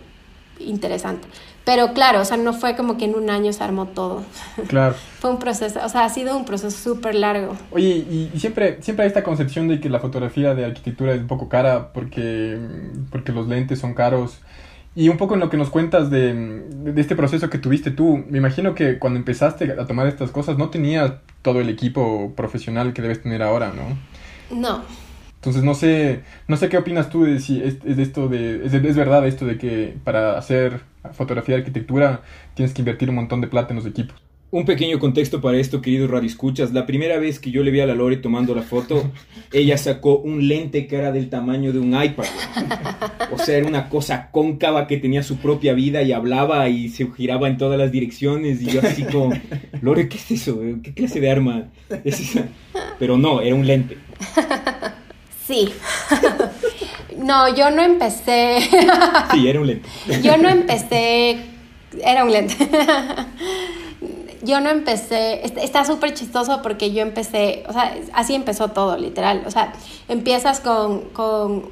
[0.59, 1.27] interesante.
[1.65, 4.23] Pero claro, o sea, no fue como que en un año se armó todo.
[4.67, 4.95] Claro.
[5.19, 7.55] fue un proceso, o sea, ha sido un proceso súper largo.
[7.71, 11.27] Oye, y, siempre, siempre hay esta concepción de que la fotografía de arquitectura es un
[11.27, 12.59] poco cara porque,
[13.11, 14.39] porque los lentes son caros.
[14.95, 18.23] Y un poco en lo que nos cuentas de, de, este proceso que tuviste tú,
[18.29, 22.93] me imagino que cuando empezaste a tomar estas cosas no tenías todo el equipo profesional
[22.93, 24.57] que debes tener ahora, ¿no?
[24.57, 24.83] No.
[25.35, 28.73] Entonces no sé, no sé qué opinas tú de si es, de esto de, es,
[28.73, 30.79] es, verdad esto de que para hacer
[31.13, 32.21] fotografía de arquitectura
[32.55, 34.24] tienes que invertir un montón de plata en los equipos.
[34.51, 36.71] Un pequeño contexto para esto, queridos radioescuchas.
[36.71, 39.11] La primera vez que yo le vi a la Lore tomando la foto,
[39.51, 42.25] ella sacó un lente que era del tamaño de un iPad.
[43.31, 47.11] O sea, era una cosa cóncava que tenía su propia vida y hablaba y se
[47.11, 48.61] giraba en todas las direcciones.
[48.61, 49.33] Y yo así como,
[49.81, 50.59] Lore, ¿qué es eso?
[50.83, 51.65] ¿Qué clase de arma
[52.03, 52.47] es esa?
[52.99, 53.97] Pero no, era un lente.
[55.45, 55.69] Sí.
[57.17, 58.59] No, yo no empecé.
[59.31, 59.87] Sí, era un lente.
[60.21, 61.37] Yo no empecé.
[62.03, 62.55] Era un lente.
[64.45, 65.45] Yo no empecé.
[65.45, 67.63] Está súper chistoso porque yo empecé.
[67.67, 69.43] O sea, así empezó todo, literal.
[69.45, 69.73] O sea,
[70.07, 71.01] empiezas con.
[71.09, 71.69] con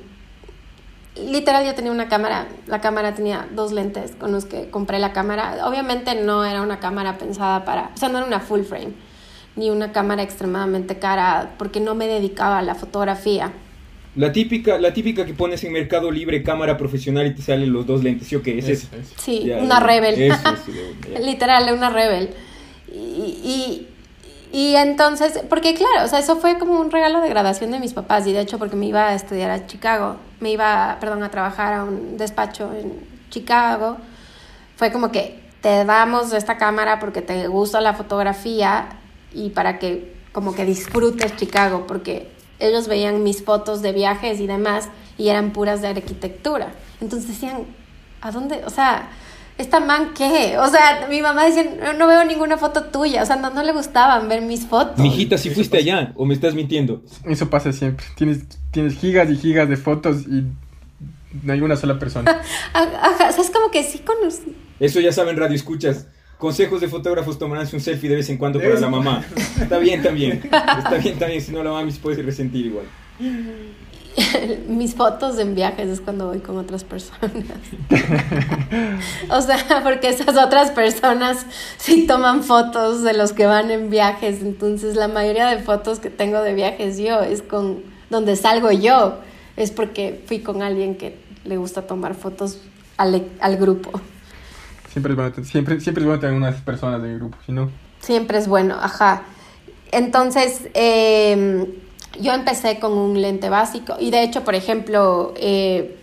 [1.16, 2.48] literal, yo tenía una cámara.
[2.68, 5.68] La cámara tenía dos lentes con los que compré la cámara.
[5.68, 7.92] Obviamente no era una cámara pensada para.
[7.94, 8.94] O sea, no era una full frame.
[9.56, 11.52] Ni una cámara extremadamente cara.
[11.58, 13.54] Porque no me dedicaba a la fotografía.
[14.16, 17.88] La típica, la típica que pones en Mercado Libre cámara profesional y te salen los
[17.88, 18.60] dos lentes, ¿sí o qué?
[18.60, 18.88] Es eso.
[19.18, 20.22] Sí, una Rebel.
[20.22, 20.56] Eso,
[21.20, 22.30] Literal, una Rebel.
[22.94, 23.88] Y,
[24.52, 27.94] y, entonces, porque claro, o sea, eso fue como un regalo de graduación de mis
[27.94, 31.32] papás y de hecho porque me iba a estudiar a Chicago, me iba, perdón, a
[31.32, 32.94] trabajar a un despacho en
[33.32, 33.98] Chicago,
[34.76, 38.90] fue como que te damos esta cámara porque te gusta la fotografía
[39.34, 44.48] y para que como que disfrutes Chicago, porque ellos veían mis fotos de viajes y
[44.48, 46.74] demás y eran puras de arquitectura.
[47.02, 47.66] Entonces decían,
[48.22, 48.64] ¿a dónde?
[48.66, 49.10] O sea,
[49.58, 50.58] ¿esta man qué?
[50.58, 53.24] O sea, mi mamá decía, no, veo ninguna foto tuya.
[53.24, 55.00] O sea, no, no le gustaban ver mis fotos.
[55.00, 57.04] Mijita, si fuiste allá o me estás mintiendo.
[57.26, 58.06] Eso pasa siempre.
[58.16, 60.46] Tienes, tienes gigas y gigas de fotos y
[61.44, 62.42] no hay una sola persona.
[62.74, 64.56] Ajá, o sea, es como que sí conocí.
[64.80, 66.08] Eso ya saben, radio escuchas.
[66.38, 69.24] Consejos de fotógrafos, tomarse un selfie de vez en cuando para la mamá.
[69.62, 70.42] Está bien también.
[70.44, 72.86] Está bien también, si no la mami se puede resentir igual.
[74.68, 77.32] Mis fotos en viajes es cuando voy con otras personas.
[79.30, 81.46] o sea, porque esas otras personas
[81.78, 84.42] sí toman fotos de los que van en viajes.
[84.42, 89.20] Entonces, la mayoría de fotos que tengo de viajes yo es con donde salgo yo.
[89.56, 92.60] Es porque fui con alguien que le gusta tomar fotos
[92.98, 94.00] al, al grupo.
[94.92, 97.72] Siempre es bueno, siempre, siempre es bueno tener unas personas de mi grupo, si no.
[98.00, 99.24] Siempre es bueno, ajá.
[99.92, 101.68] Entonces, eh,
[102.20, 105.98] yo empecé con un lente básico y de hecho, por ejemplo, eh,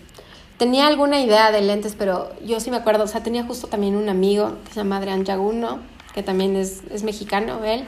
[0.59, 3.97] tenía alguna idea de lentes, pero yo sí me acuerdo, o sea, tenía justo también
[3.97, 5.79] un amigo que se llama Adrián Yaguno,
[6.15, 7.87] que también es, es mexicano, él,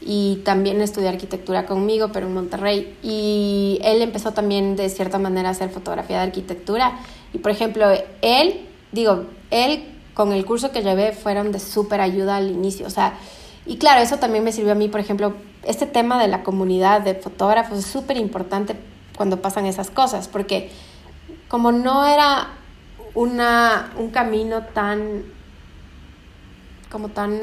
[0.00, 2.96] y también estudió arquitectura conmigo, pero en Monterrey.
[3.02, 6.98] Y él empezó también de cierta manera a hacer fotografía de arquitectura.
[7.32, 7.86] Y por ejemplo,
[8.20, 12.86] él, digo, él con el curso que llevé fueron de súper ayuda al inicio.
[12.86, 13.14] O sea,
[13.66, 15.34] y claro, eso también me sirvió a mí, por ejemplo,
[15.66, 18.76] este tema de la comunidad de fotógrafos es súper importante
[19.16, 20.70] cuando pasan esas cosas, porque
[21.48, 22.48] como no era
[23.14, 25.24] una, un camino tan,
[26.90, 27.38] como tan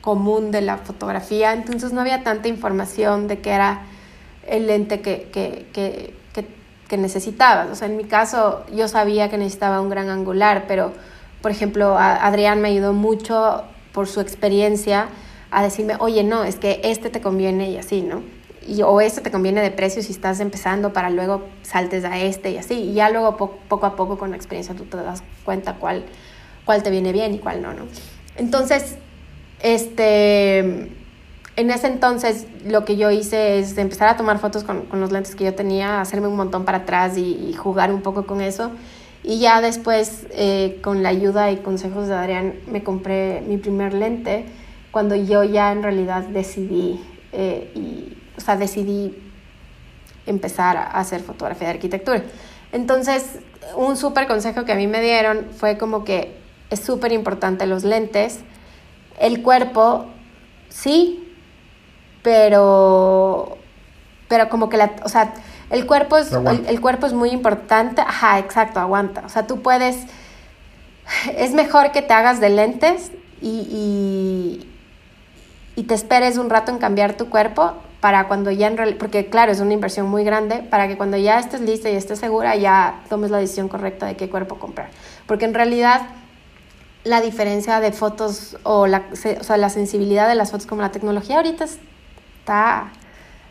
[0.00, 3.82] común de la fotografía, entonces no había tanta información de qué era
[4.46, 6.14] el lente que, que, que,
[6.88, 7.70] que necesitabas.
[7.70, 10.92] O sea, en mi caso yo sabía que necesitaba un gran angular, pero
[11.42, 15.08] por ejemplo, Adrián me ayudó mucho por su experiencia
[15.50, 18.22] a decirme, oye, no, es que este te conviene y así, ¿no?
[18.66, 22.50] Y, o este te conviene de precio si estás empezando para luego saltes a este
[22.50, 22.74] y así.
[22.74, 26.04] Y ya luego poco a poco con la experiencia tú te das cuenta cuál,
[26.64, 27.84] cuál te viene bien y cuál no, ¿no?
[28.36, 28.96] Entonces,
[29.60, 35.00] este, en ese entonces lo que yo hice es empezar a tomar fotos con, con
[35.00, 38.26] los lentes que yo tenía, hacerme un montón para atrás y, y jugar un poco
[38.26, 38.72] con eso.
[39.22, 43.92] Y ya después, eh, con la ayuda y consejos de Adrián, me compré mi primer
[43.92, 44.46] lente
[44.96, 49.14] cuando yo ya en realidad decidí, eh, y, o sea, decidí
[50.24, 52.22] empezar a hacer fotografía de arquitectura.
[52.72, 53.40] Entonces,
[53.76, 56.38] un súper consejo que a mí me dieron fue como que
[56.70, 58.38] es súper importante los lentes.
[59.20, 60.06] El cuerpo,
[60.70, 61.30] sí,
[62.22, 63.58] pero,
[64.28, 65.34] pero como que la, o sea,
[65.68, 68.00] el cuerpo es, el, cuerpo es muy importante.
[68.00, 69.24] Ajá, exacto, aguanta.
[69.26, 70.06] O sea, tú puedes...
[71.36, 74.65] Es mejor que te hagas de lentes y,
[75.76, 79.26] y, te esperes un rato en cambiar tu cuerpo para cuando ya en realidad, porque
[79.26, 82.56] claro, es una inversión muy grande, para que cuando ya estés lista y estés segura,
[82.56, 84.88] ya tomes la decisión correcta de qué cuerpo comprar.
[85.26, 86.02] Porque en realidad
[87.04, 90.90] la diferencia de fotos o la, o sea, la sensibilidad de las fotos como la
[90.90, 92.90] tecnología ahorita está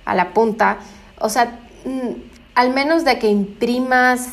[0.04, 0.78] a la punta.
[1.20, 2.10] O sea, mm,
[2.56, 4.30] al menos de que imprimas,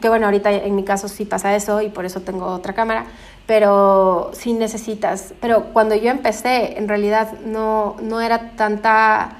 [0.00, 3.06] que bueno, ahorita en mi caso sí pasa eso y por eso tengo otra cámara,
[3.46, 5.34] pero sí necesitas.
[5.40, 9.38] Pero cuando yo empecé, en realidad no, no era tanta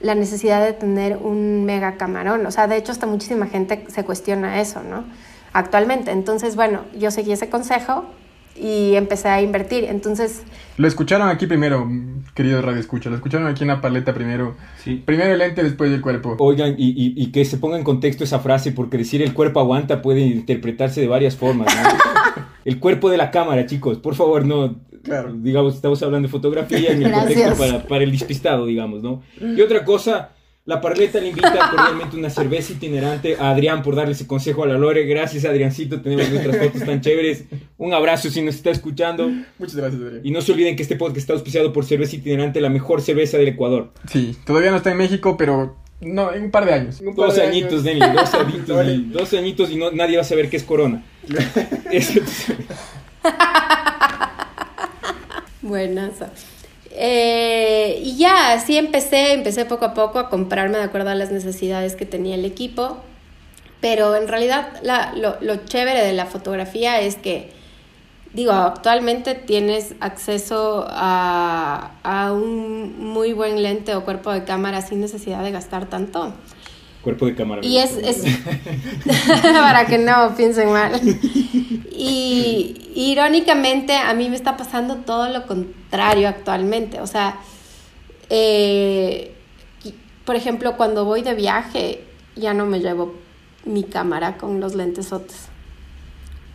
[0.00, 2.44] la necesidad de tener un mega camarón.
[2.46, 5.04] O sea, de hecho, hasta muchísima gente se cuestiona eso, ¿no?
[5.52, 6.10] Actualmente.
[6.10, 8.04] Entonces, bueno, yo seguí ese consejo
[8.60, 9.84] y empecé a invertir.
[9.84, 10.42] Entonces...
[10.76, 11.88] Lo escucharon aquí primero,
[12.34, 13.08] querido Radio Escucha.
[13.08, 14.56] Lo escucharon aquí en la paleta primero.
[14.82, 15.02] Sí.
[15.04, 16.36] Primero el lente, después el cuerpo.
[16.38, 19.60] Oigan, y, y, y, que se ponga en contexto esa frase, porque decir el cuerpo
[19.60, 21.74] aguanta puede interpretarse de varias formas.
[21.74, 22.44] ¿no?
[22.64, 23.98] el cuerpo de la cámara, chicos.
[23.98, 24.76] Por favor, no...
[25.02, 25.32] Claro.
[25.34, 29.22] Digamos, estamos hablando de fotografía en el contexto para, para el despistado, digamos, ¿no?
[29.40, 30.30] Y otra cosa
[30.66, 34.66] la Parleta le invita cordialmente una cerveza itinerante a Adrián por darle ese consejo a
[34.66, 35.06] la Lore.
[35.06, 36.02] Gracias, Adriancito.
[36.02, 37.44] Tenemos nuestras fotos tan chéveres.
[37.78, 39.30] Un abrazo si nos está escuchando.
[39.58, 40.22] Muchas gracias, Adrián.
[40.24, 43.38] Y no se olviden que este podcast está auspiciado por Cerveza Itinerante, la mejor cerveza
[43.38, 43.92] del Ecuador.
[44.10, 47.00] Sí, todavía no está en México, pero no, en un par de años.
[47.14, 48.00] dos añitos, Denny.
[48.00, 51.04] Dos añitos, dos añitos y no, nadie va a saber qué es Corona.
[55.62, 56.12] Buenas.
[56.98, 61.30] Eh, y ya, así empecé, empecé poco a poco a comprarme de acuerdo a las
[61.30, 62.96] necesidades que tenía el equipo.
[63.80, 67.52] Pero en realidad la, lo, lo, chévere de la fotografía es que,
[68.32, 75.00] digo, actualmente tienes acceso a, a un muy buen lente o cuerpo de cámara sin
[75.00, 76.32] necesidad de gastar tanto
[77.06, 77.60] cuerpo de cámara.
[77.64, 78.24] Y es, es
[79.42, 81.00] para que no piensen mal.
[81.92, 87.00] Y irónicamente a mí me está pasando todo lo contrario actualmente.
[87.00, 87.36] O sea,
[88.28, 89.36] eh,
[90.24, 92.02] por ejemplo, cuando voy de viaje
[92.34, 93.14] ya no me llevo
[93.64, 95.46] mi cámara con los lentes otros.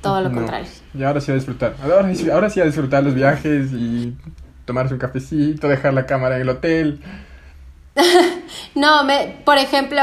[0.01, 0.67] Todo lo contrario.
[0.93, 1.77] Y ahora sí a disfrutar.
[1.81, 4.17] Ahora, ahora sí a disfrutar los viajes y
[4.65, 6.99] tomarse un cafecito, dejar la cámara en el hotel.
[8.75, 10.01] no, me, por ejemplo,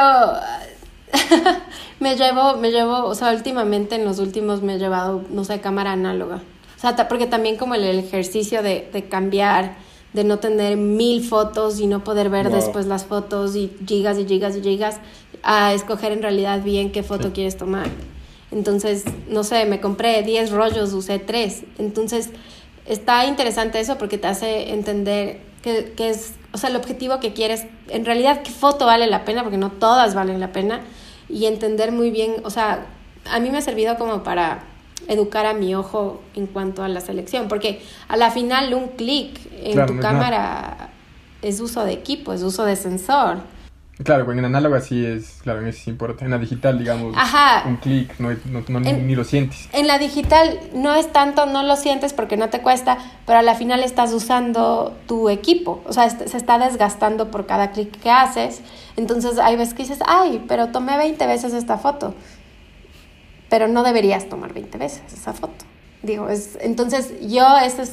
[2.01, 5.61] me llevo, me llevo, o sea, últimamente en los últimos me he llevado, no sé,
[5.61, 6.43] cámara análoga.
[6.77, 9.77] O sea, porque también como el ejercicio de, de cambiar,
[10.13, 14.27] de no tener mil fotos y no poder ver después las fotos y gigas y
[14.27, 15.01] gigas y gigas,
[15.43, 17.89] a escoger en realidad bien qué foto quieres tomar.
[18.51, 21.65] Entonces, no sé, me compré 10 rollos, usé 3.
[21.79, 22.31] Entonces,
[22.87, 27.33] está interesante eso porque te hace entender que, que es o sea, el objetivo que
[27.33, 30.81] quieres, en realidad qué foto vale la pena, porque no todas valen la pena,
[31.29, 32.87] y entender muy bien, o sea,
[33.31, 34.65] a mí me ha servido como para
[35.09, 39.39] educar a mi ojo en cuanto a la selección, porque a la final un clic
[39.63, 40.91] en tu cámara
[41.43, 43.39] es uso de equipo, es uso de sensor.
[44.05, 46.25] Claro, en análoga sí es, claro, en sí importa.
[46.25, 47.17] En la digital, digamos,
[47.67, 48.31] un clic, no,
[48.69, 49.69] no, ni lo sientes.
[49.73, 53.43] En la digital no es tanto, no lo sientes porque no te cuesta, pero a
[53.43, 55.83] la final estás usando tu equipo.
[55.85, 58.61] O sea, se está desgastando por cada clic que haces.
[58.97, 62.15] Entonces hay veces que dices, ay, pero tomé 20 veces esta foto.
[63.51, 65.65] Pero no deberías tomar 20 veces esa foto.
[66.03, 67.93] Digo, es, entonces yo, ese es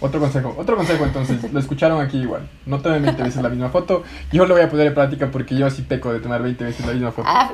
[0.00, 2.48] otro consejo, otro consejo entonces, lo escucharon aquí igual.
[2.66, 4.04] No tomen 20 veces la misma foto.
[4.32, 6.86] Yo lo voy a poner en práctica porque yo sí peco de tomar 20 veces
[6.86, 7.28] la misma foto.
[7.28, 7.50] Ah.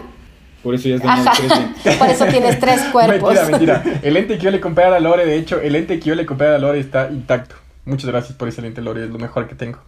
[0.63, 3.35] Por eso ya has tres Por eso tienes tres cuerpos.
[3.35, 4.01] Mentira, mentira.
[4.03, 6.15] El lente que yo le compré a la Lore, de hecho, el lente que yo
[6.15, 7.55] le compré a la Lore está intacto.
[7.85, 9.79] Muchas gracias por ese lente, Lore, es lo mejor que tengo.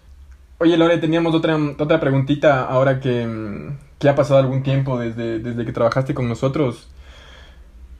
[0.58, 5.64] Oye, Lore, teníamos otra, otra preguntita ahora que, que ha pasado algún tiempo desde, desde
[5.64, 6.88] que trabajaste con nosotros.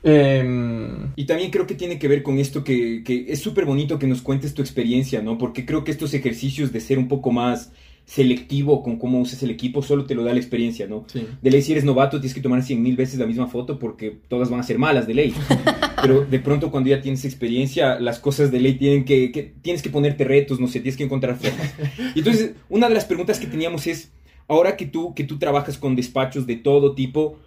[0.03, 4.07] Em, y también creo que tiene que ver con esto que, es súper bonito que
[4.07, 5.37] nos cuentes tu experiencia, ¿no?
[5.37, 7.71] Porque creo que estos ejercicios de ser un poco más
[8.05, 11.05] selectivo con cómo usas el equipo solo te lo da la experiencia, ¿no?
[11.41, 14.17] De ley, si eres novato, tienes que tomar cien mil veces la misma foto porque
[14.29, 15.33] todas van a ser malas de ley.
[16.01, 19.81] Pero de pronto cuando ya tienes experiencia, las cosas de ley tienen que, que tienes
[19.81, 21.73] que ponerte retos, no sé, tienes que encontrar formas.
[22.15, 24.11] Y entonces, una de las preguntas que teníamos es,
[24.47, 27.39] ahora que tú, que tú trabajas con despachos de todo tipo,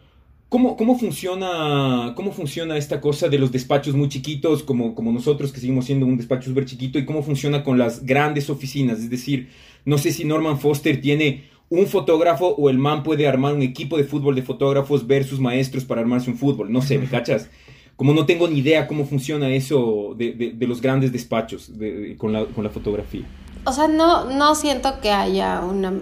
[0.51, 5.53] ¿Cómo, ¿Cómo, funciona, ¿Cómo funciona esta cosa de los despachos muy chiquitos, como, como nosotros
[5.53, 8.99] que seguimos siendo un despacho súper chiquito, y cómo funciona con las grandes oficinas?
[8.99, 9.49] Es decir,
[9.85, 13.97] no sé si Norman Foster tiene un fotógrafo o el man puede armar un equipo
[13.97, 16.73] de fútbol de fotógrafos versus maestros para armarse un fútbol.
[16.73, 17.49] No sé, ¿me cachas?
[17.95, 21.71] Como no tengo ni idea cómo funciona eso de, de, los grandes despachos
[22.19, 23.23] con, la, con la fotografía.
[23.65, 25.93] O sea, no, no siento que haya una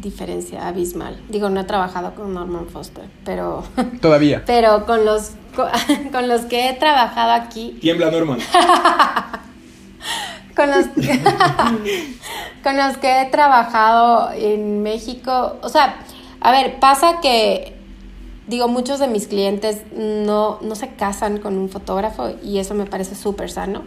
[0.00, 1.20] diferencia abismal.
[1.28, 3.64] Digo, no he trabajado con Norman Foster, pero...
[4.00, 4.42] Todavía.
[4.46, 5.32] pero con los,
[6.12, 7.78] con, los que he trabajado aquí...
[7.80, 8.38] Tiembla Norman.
[10.56, 10.86] con los
[12.62, 15.98] con los que he trabajado en México, o sea,
[16.40, 17.76] a ver, pasa que,
[18.46, 22.86] digo, muchos de mis clientes no, no se casan con un fotógrafo y eso me
[22.86, 23.84] parece súper sano.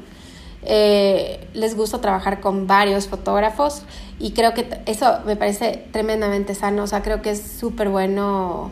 [0.64, 3.84] Eh, les gusta trabajar con varios fotógrafos
[4.20, 8.72] y creo que eso me parece tremendamente sano, o sea, creo que es súper bueno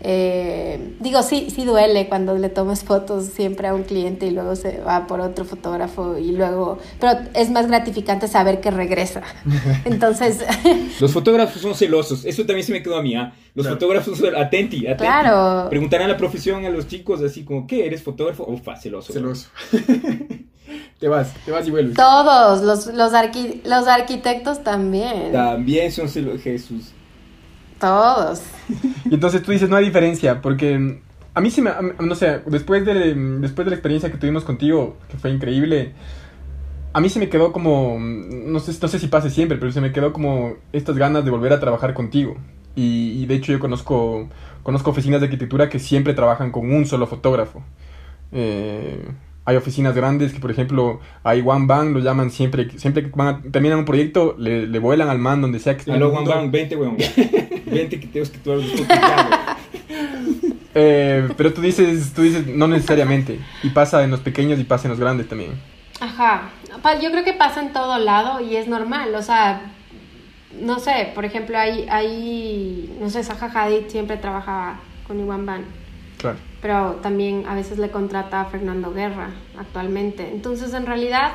[0.00, 4.54] eh, digo, sí, sí duele cuando le tomas fotos siempre a un cliente y luego
[4.54, 9.22] se va por otro fotógrafo y luego, pero es más gratificante saber que regresa.
[9.84, 10.44] Entonces...
[11.00, 13.32] Los fotógrafos son celosos, eso también se me quedó a mí, ¿ah?
[13.54, 15.04] Los fotógrafos son atenti, atenti.
[15.04, 15.68] Claro.
[15.68, 17.86] Preguntarán la profesión a los chicos así como, ¿qué?
[17.86, 18.44] ¿Eres fotógrafo?
[18.46, 19.12] Ufa, celoso.
[19.12, 19.48] Celoso.
[20.98, 21.96] te vas, te vas y vuelves.
[21.96, 23.12] Todos, los, los,
[23.64, 25.32] los arquitectos también.
[25.32, 26.92] También son Jesús.
[27.80, 28.42] Todos.
[29.04, 31.00] Y entonces tú dices, no hay diferencia, porque
[31.34, 34.96] a mí sí me, no sé, después de, después de la experiencia que tuvimos contigo,
[35.08, 35.92] que fue increíble,
[36.92, 39.80] a mí se me quedó como, no sé, no sé si pase siempre, pero se
[39.80, 42.36] me quedó como estas ganas de volver a trabajar contigo.
[42.74, 44.28] Y, de hecho yo conozco,
[44.62, 47.62] conozco oficinas de arquitectura que siempre trabajan con un solo fotógrafo.
[48.30, 49.04] Eh,
[49.48, 53.28] hay oficinas grandes que, por ejemplo, hay One Bang, lo llaman siempre, siempre que van
[53.28, 55.92] a, terminan un proyecto, le, le vuelan al man donde sea que esté.
[55.92, 56.98] Aló, One Bang, vente, weón.
[57.64, 58.62] vente que tengo que tú
[60.74, 63.40] eh, Pero tú dices, tú dices, no necesariamente.
[63.62, 65.52] Y pasa en los pequeños y pasa en los grandes también.
[65.98, 66.50] Ajá.
[67.00, 69.14] Yo creo que pasa en todo lado y es normal.
[69.14, 69.62] O sea,
[70.60, 75.62] no sé, por ejemplo, hay, hay no sé, Zaha Hadid siempre trabaja con Iwan Bang.
[76.18, 80.28] Claro pero también a veces le contrata a Fernando Guerra actualmente.
[80.32, 81.32] Entonces, en realidad,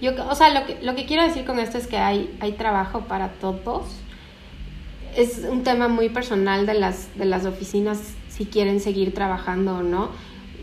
[0.00, 2.52] yo, o sea, lo que, lo que quiero decir con esto es que hay, hay
[2.52, 3.88] trabajo para todos.
[5.16, 9.82] Es un tema muy personal de las, de las oficinas si quieren seguir trabajando o
[9.82, 10.10] no.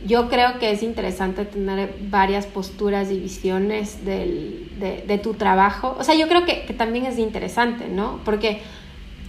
[0.05, 5.97] Yo creo que es interesante tener varias posturas y visiones del, de, de, tu trabajo.
[5.99, 8.21] O sea, yo creo que, que también es interesante, ¿no?
[8.23, 8.61] Porque...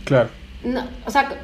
[0.04, 0.28] Claro.
[0.62, 1.40] No, o sea,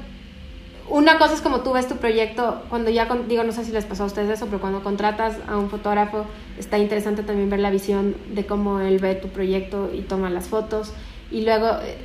[0.88, 3.84] una cosa es como tú ves tu proyecto, cuando ya, digo, no sé si les
[3.84, 6.26] pasó a ustedes eso, pero cuando contratas a un fotógrafo,
[6.58, 10.48] está interesante también ver la visión de cómo él ve tu proyecto y toma las
[10.48, 10.92] fotos.
[11.30, 11.96] Y luego, eh,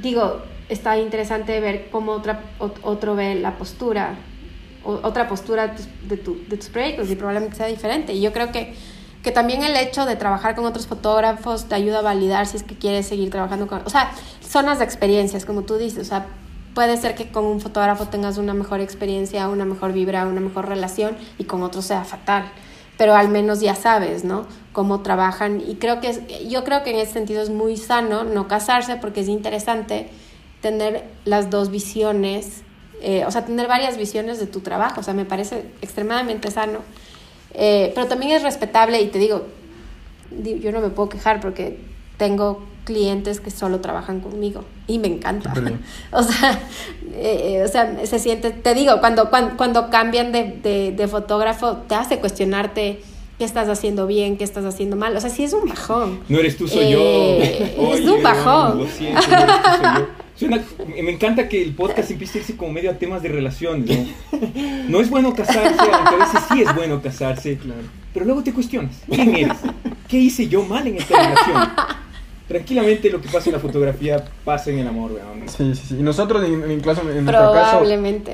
[0.00, 4.16] digo, está interesante ver cómo otra, otro ve la postura,
[4.84, 5.74] otra postura
[6.04, 8.12] de, tu, de tus proyectos y probablemente sea diferente.
[8.12, 8.74] Y yo creo que,
[9.22, 12.62] que también el hecho de trabajar con otros fotógrafos te ayuda a validar si es
[12.62, 13.80] que quieres seguir trabajando con...
[13.86, 14.10] O sea,
[14.46, 16.26] zonas de experiencias, como tú dices, o sea,
[16.78, 20.68] puede ser que con un fotógrafo tengas una mejor experiencia, una mejor vibra, una mejor
[20.68, 22.44] relación y con otro sea fatal.
[22.96, 24.46] Pero al menos ya sabes, ¿no?
[24.72, 25.60] Cómo trabajan.
[25.60, 29.22] Y creo que yo creo que en ese sentido es muy sano no casarse porque
[29.22, 30.08] es interesante
[30.60, 32.62] tener las dos visiones,
[33.02, 35.00] eh, o sea, tener varias visiones de tu trabajo.
[35.00, 36.78] O sea, me parece extremadamente sano.
[37.54, 39.48] Eh, pero también es respetable y te digo,
[40.30, 41.80] yo no me puedo quejar porque
[42.18, 45.52] tengo clientes que solo trabajan conmigo y me encanta.
[46.10, 46.58] o, sea,
[47.12, 52.18] eh, o sea, se siente, te digo, cuando, cuando, cambian de, de, fotógrafo, te hace
[52.18, 53.02] cuestionarte
[53.38, 55.14] qué estás haciendo bien, qué estás haciendo mal.
[55.14, 56.20] O sea, sí es un bajón.
[56.30, 56.98] No eres tú, soy yo.
[56.98, 58.86] Eh, es un bajón.
[61.04, 64.40] me encanta que el podcast empiece a irse como medio a temas de relaciones, ¿no?
[64.88, 67.82] No es bueno casarse, aunque a veces sí es bueno casarse, claro.
[68.14, 69.58] pero luego te cuestionas, ¿quién eres?
[70.08, 71.68] ¿Qué hice yo mal en esta relación?
[72.48, 75.48] Tranquilamente lo que pasa en la fotografía pasa en el amor, weón.
[75.48, 75.96] Sí, sí, sí.
[75.98, 77.82] Y nosotros, en, en, caso, en nuestro caso...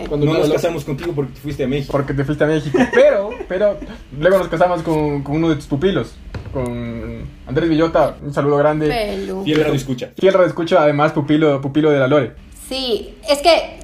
[0.09, 1.92] Cuando no nos casamos contigo porque te fuiste a México.
[1.92, 2.79] Porque te fuiste a México.
[2.94, 3.77] Pero, pero,
[4.18, 6.14] luego nos casamos con, con uno de tus pupilos.
[6.53, 8.88] Con Andrés Villota, un saludo grande.
[8.88, 9.42] Pelu.
[9.42, 10.11] Fiel radio escucha.
[10.16, 12.33] Fiel radio escucha, además pupilo, pupilo de la Lore.
[12.68, 13.81] Sí, es que,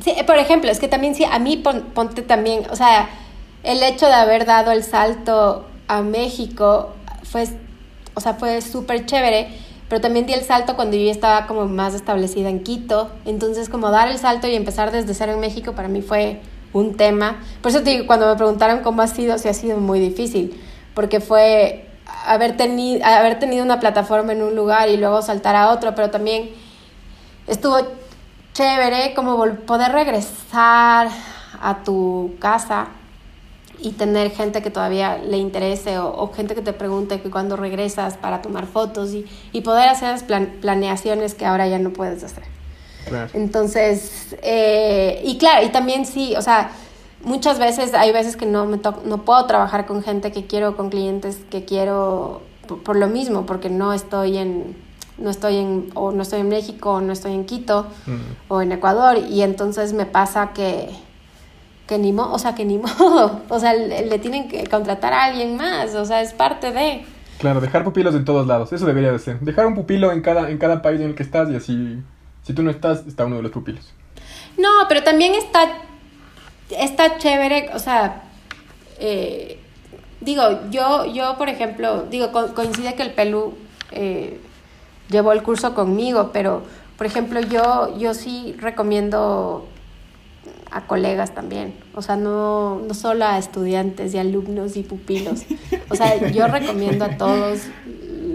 [0.00, 1.62] sí, por ejemplo, es que también sí, a mí
[1.94, 3.08] ponte también, o sea,
[3.62, 7.46] el hecho de haber dado el salto a México fue
[8.14, 9.48] o sea, fue súper chévere,
[9.88, 13.68] pero también di el salto cuando yo ya estaba como más establecida en Quito, entonces
[13.68, 16.40] como dar el salto y empezar desde cero en México para mí fue
[16.72, 17.42] un tema.
[17.60, 20.60] Por eso te digo, cuando me preguntaron cómo ha sido, sí ha sido muy difícil,
[20.94, 21.86] porque fue
[22.26, 26.10] haber, tenido haber tenido una plataforma en un lugar y luego saltar a otro, pero
[26.10, 26.50] también
[27.46, 27.76] estuvo
[28.52, 29.36] chévere como
[29.66, 31.08] poder regresar
[31.60, 32.88] a tu casa
[33.80, 38.16] y tener gente que todavía le interese o, gente que te pregunte que cuando regresas
[38.16, 42.44] para tomar fotos y, y poder hacer las planeaciones que ahora ya no puedes hacer.
[43.32, 46.70] Entonces, eh, y claro, y también sí, o sea,
[47.22, 50.90] muchas veces hay veces que no, me no puedo trabajar con gente que quiero, con
[50.90, 52.42] clientes que quiero
[52.84, 54.76] por, lo mismo, porque no estoy en,
[55.18, 57.86] no estoy en, o no estoy en México, o no estoy en Quito,
[58.48, 60.88] o en Ecuador, y entonces me pasa que
[61.86, 65.24] que ni modo, o sea, que ni modo, o sea, le, tienen que contratar a
[65.24, 67.04] alguien más, o sea, es parte de...
[67.38, 69.40] Claro, dejar pupilos en todos lados, eso debería de ser.
[69.40, 71.98] Dejar un pupilo en cada, en cada país en el que estás y así,
[72.42, 73.92] si tú no estás, está uno de los pupilos.
[74.56, 75.68] No, pero también está,
[76.70, 78.22] está chévere, o sea,
[78.98, 79.58] eh,
[80.20, 83.54] digo, yo, yo, por ejemplo, digo, co- coincide que el Pelú
[83.90, 84.40] eh,
[85.10, 86.62] llevó el curso conmigo, pero,
[86.96, 89.66] por ejemplo, yo, yo sí recomiendo
[90.74, 95.44] a colegas también, o sea, no, no solo a estudiantes y alumnos y pupilos,
[95.88, 97.60] o sea, yo recomiendo a todos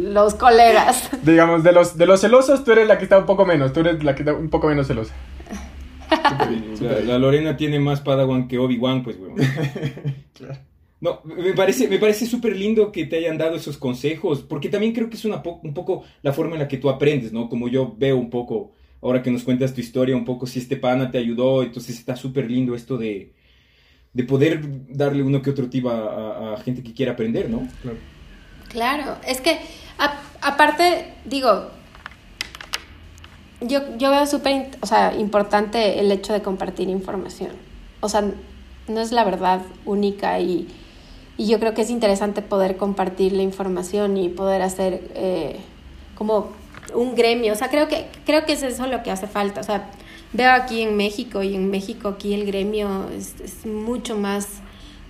[0.01, 1.09] los colegas.
[1.23, 3.81] Digamos, de los, de los celosos, tú eres la que está un poco menos, tú
[3.81, 5.13] eres la que está un poco menos celosa.
[6.81, 9.35] La, la Lorena tiene más Padawan que Obi-Wan, pues, weón.
[11.01, 14.91] No, me parece, me parece súper lindo que te hayan dado esos consejos, porque también
[14.93, 17.47] creo que es una po- un poco la forma en la que tú aprendes, ¿no?
[17.47, 20.77] Como yo veo un poco, ahora que nos cuentas tu historia, un poco si este
[20.77, 23.33] pana te ayudó, entonces está súper lindo esto de,
[24.13, 25.91] de poder darle uno que otro tip a,
[26.53, 27.73] a- a gente que quiera aprender, ¿no?
[28.69, 29.59] Claro, es que
[29.97, 31.71] a- aparte, digo,
[33.61, 37.51] yo, yo veo súper o sea, importante el hecho de compartir información.
[38.01, 38.23] O sea,
[38.87, 40.67] no es la verdad única y,
[41.37, 45.59] y yo creo que es interesante poder compartir la información y poder hacer eh,
[46.15, 46.51] como
[46.93, 47.53] un gremio.
[47.53, 49.61] O sea, creo que, creo que es eso lo que hace falta.
[49.61, 49.89] O sea,
[50.33, 54.47] veo aquí en México y en México aquí el gremio es, es mucho más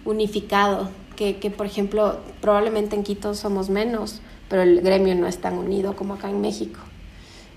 [0.06, 5.40] unificado que, que, por ejemplo, probablemente en Quito somos menos, pero el gremio no es
[5.40, 6.80] tan unido como acá en México.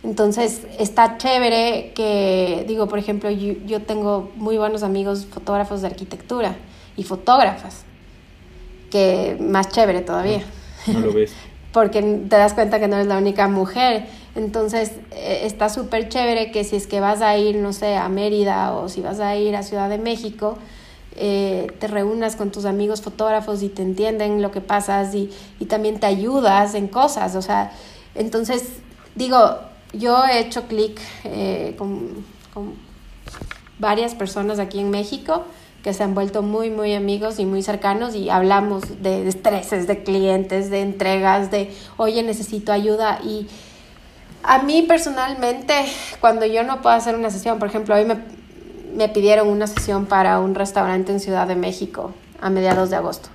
[0.02, 5.86] Entonces está chévere que, digo, por ejemplo, yo, yo tengo muy buenos amigos fotógrafos de
[5.86, 6.56] arquitectura
[6.96, 7.84] y fotógrafas,
[8.90, 10.42] que más chévere todavía,
[10.86, 11.32] No lo ves.
[11.72, 14.06] porque te das cuenta que no eres la única mujer.
[14.34, 18.08] Entonces eh, está súper chévere que si es que vas a ir, no sé, a
[18.08, 20.58] Mérida o si vas a ir a Ciudad de México,
[21.16, 25.66] eh, te reúnas con tus amigos fotógrafos y te entienden lo que pasas y, y
[25.66, 27.36] también te ayudas en cosas.
[27.36, 27.72] O sea,
[28.14, 28.64] entonces,
[29.14, 29.58] digo,
[29.92, 32.74] yo he hecho clic eh, con, con
[33.78, 35.44] varias personas aquí en México
[35.82, 40.02] que se han vuelto muy, muy amigos y muy cercanos y hablamos de estreses de
[40.04, 43.18] clientes, de entregas, de, oye, necesito ayuda.
[43.24, 43.48] Y
[44.44, 45.74] a mí personalmente,
[46.20, 48.16] cuando yo no puedo hacer una sesión, por ejemplo, hoy me,
[48.94, 53.30] me pidieron una sesión para un restaurante en Ciudad de México a mediados de agosto.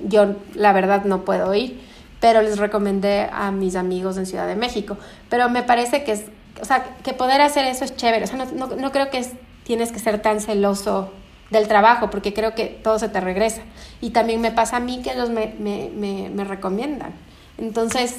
[0.00, 1.80] Yo, la verdad, no puedo ir,
[2.18, 4.96] pero les recomendé a mis amigos en Ciudad de México.
[5.28, 6.24] Pero me parece que es,
[6.60, 8.24] o sea, que poder hacer eso es chévere.
[8.24, 9.30] O sea, no, no, no creo que es,
[9.62, 11.12] tienes que ser tan celoso
[11.52, 13.60] del trabajo, porque creo que todo se te regresa.
[14.00, 17.12] Y también me pasa a mí que ellos me, me, me, me recomiendan.
[17.58, 18.16] Entonces,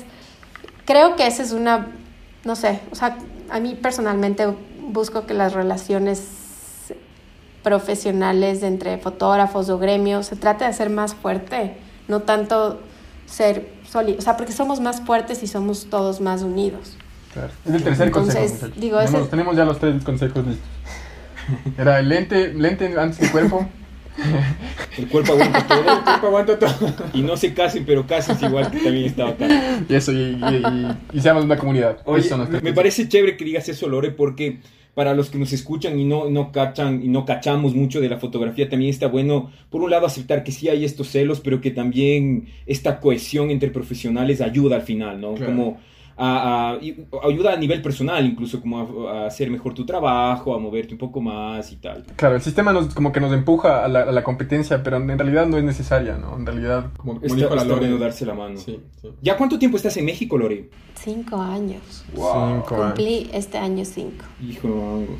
[0.85, 1.87] creo que esa es una,
[2.45, 3.17] no sé, o sea,
[3.49, 4.47] a mí personalmente
[4.87, 6.21] busco que las relaciones
[7.63, 11.77] profesionales entre fotógrafos o gremios se trate de hacer más fuerte,
[12.07, 12.81] no tanto
[13.25, 16.97] ser sólido, o sea, porque somos más fuertes y somos todos más unidos.
[17.33, 17.49] Claro.
[17.65, 18.53] Es el tercer Entonces, consejo.
[18.65, 18.81] muchachos.
[18.81, 20.67] digo, tenemos, ese- tenemos ya los tres consejos listos.
[21.77, 23.67] Era el lente, lente antes del cuerpo.
[24.97, 26.93] El cuerpo aguanta todo, el cuerpo aguanta todo.
[27.15, 29.47] Y no se casen, pero cásense igual que también estaba acá.
[29.89, 30.63] Y eso, y, y,
[31.15, 31.97] y- y seamos una comunidad.
[32.05, 32.29] Oye,
[32.61, 34.59] me parece chévere que digas eso, Lore, porque
[34.93, 38.19] para los que nos escuchan y no, no cachan y no cachamos mucho de la
[38.19, 41.71] fotografía, también está bueno, por un lado, aceptar que sí hay estos celos, pero que
[41.71, 45.33] también esta cohesión entre profesionales ayuda al final, ¿no?
[45.33, 45.51] Claro.
[45.51, 45.79] Como
[46.25, 50.55] a, a- y- ayuda a nivel personal, incluso como a, a hacer mejor tu trabajo,
[50.55, 52.05] a moverte un poco más y tal.
[52.15, 55.07] Claro, el sistema nos, como que nos empuja a la, a la competencia, pero en
[55.17, 56.35] realidad no es necesaria, ¿no?
[56.37, 58.57] En realidad, como, como Está, dijo la Lore, bueno darse la mano.
[58.57, 59.09] Sí, sí.
[59.21, 60.69] ¿Ya cuánto tiempo estás en México, Lore?
[60.95, 62.05] Cinco años.
[62.13, 62.63] Cinco años.
[62.67, 64.25] Cumplí este año cinco.
[64.41, 65.19] Hijo, mangos.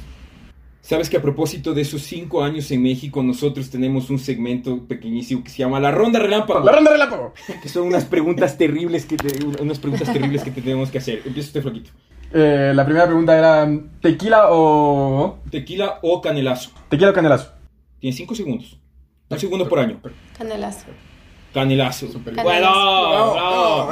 [0.84, 5.42] Sabes que a propósito de esos cinco años en México, nosotros tenemos un segmento pequeñísimo
[5.42, 6.60] que se llama La Ronda Relámpago.
[6.60, 7.34] ¡La ronda relámpago!
[7.62, 11.22] Que son unas preguntas terribles que te, unas preguntas terribles que te tenemos que hacer.
[11.26, 11.92] Empieza usted, flaquito.
[12.34, 13.66] Eh, la primera pregunta era,
[14.02, 15.40] ¿tequila o...?
[15.50, 16.72] Tequila o canelazo.
[16.90, 17.54] ¿Tequila o canelazo?
[18.02, 18.78] Tienes cinco segundos.
[19.30, 20.02] Un segundo por año.
[20.38, 20.88] Canelazo.
[21.54, 22.08] Canelazo.
[22.08, 22.36] Bien.
[22.44, 23.90] Bueno, No, no.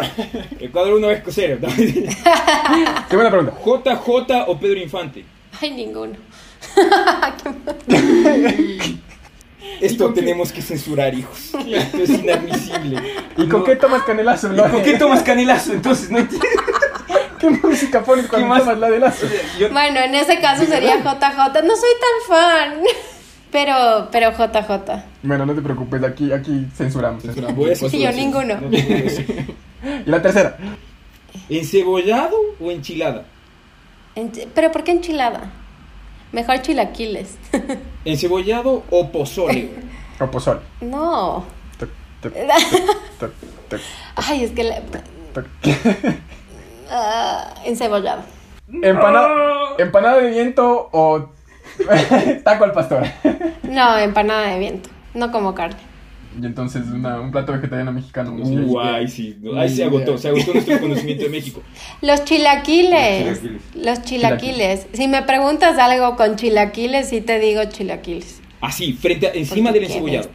[0.59, 1.57] Ecuador una vez cero.
[1.61, 1.69] ¿no?
[3.09, 3.53] Qué buena pregunta.
[3.63, 5.23] JJ o Pedro Infante.
[5.61, 6.13] Ay, ninguno.
[9.81, 11.51] Esto tenemos que censurar, hijos.
[11.67, 13.01] Esto es inadmisible.
[13.37, 13.65] ¿Y con No.
[13.65, 14.53] qué tomas canelazo?
[14.53, 15.73] ¿Y con qué tomas canelazo?
[15.73, 16.47] Entonces, no entiendo.
[17.39, 18.59] ¿Qué música pones cuando más?
[18.59, 19.25] tomas la de lazo?
[19.59, 21.63] Yo- Bueno, en ese caso sería JJ.
[21.63, 22.73] No soy tan fan.
[23.51, 25.03] Pero, pero JJ.
[25.23, 27.21] Bueno, no te preocupes, aquí, aquí censuramos.
[27.21, 27.57] censuramos.
[27.57, 28.61] Voy a Sí, yo ninguno.
[28.61, 28.69] No.
[28.71, 30.55] Y la tercera.
[31.49, 33.25] ¿Encebollado o enchilada?
[34.15, 35.51] Ench- ¿Pero por qué enchilada?
[36.31, 37.37] Mejor chilaquiles.
[38.05, 39.69] ¿Encebollado o pozole?
[40.19, 40.61] O pozole.
[40.81, 41.43] No.
[44.15, 44.81] Ay, es que la-
[46.93, 48.21] Ah, encebollado.
[48.69, 49.29] Empanada,
[49.77, 51.29] empanada de viento o
[52.43, 53.03] taco al pastor.
[53.63, 54.89] No, empanada de viento.
[55.13, 55.77] No como carne.
[56.39, 58.31] Y entonces una- un plato vegetariano mexicano.
[58.31, 58.45] ¿no?
[59.07, 59.35] Sí.
[59.57, 61.61] Ahí se agotó, se agotó nuestro conocimiento de México.
[62.01, 63.25] Los chilaquiles.
[63.25, 63.85] Los chilaquiles.
[63.85, 64.87] Los chilaquiles.
[64.93, 68.41] Si me preguntas algo con chilaquiles, sí te digo chilaquiles.
[68.61, 70.29] Así, frente a, encima del encebollado.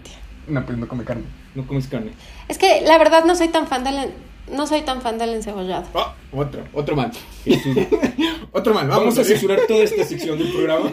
[0.49, 1.25] No, pues no come carne.
[1.55, 2.13] No comes carne.
[2.49, 4.11] Es que la verdad no soy tan fan del
[4.53, 5.87] no soy tan fan del encebollado.
[5.95, 7.11] Ah, otro, otro mal.
[8.53, 8.89] Otro mal.
[8.89, 10.91] Vamos a censurar toda esta sección del programa.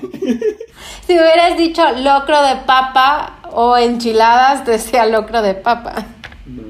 [1.08, 6.06] Si me hubieras dicho locro de papa o enchiladas, decía locro de papa.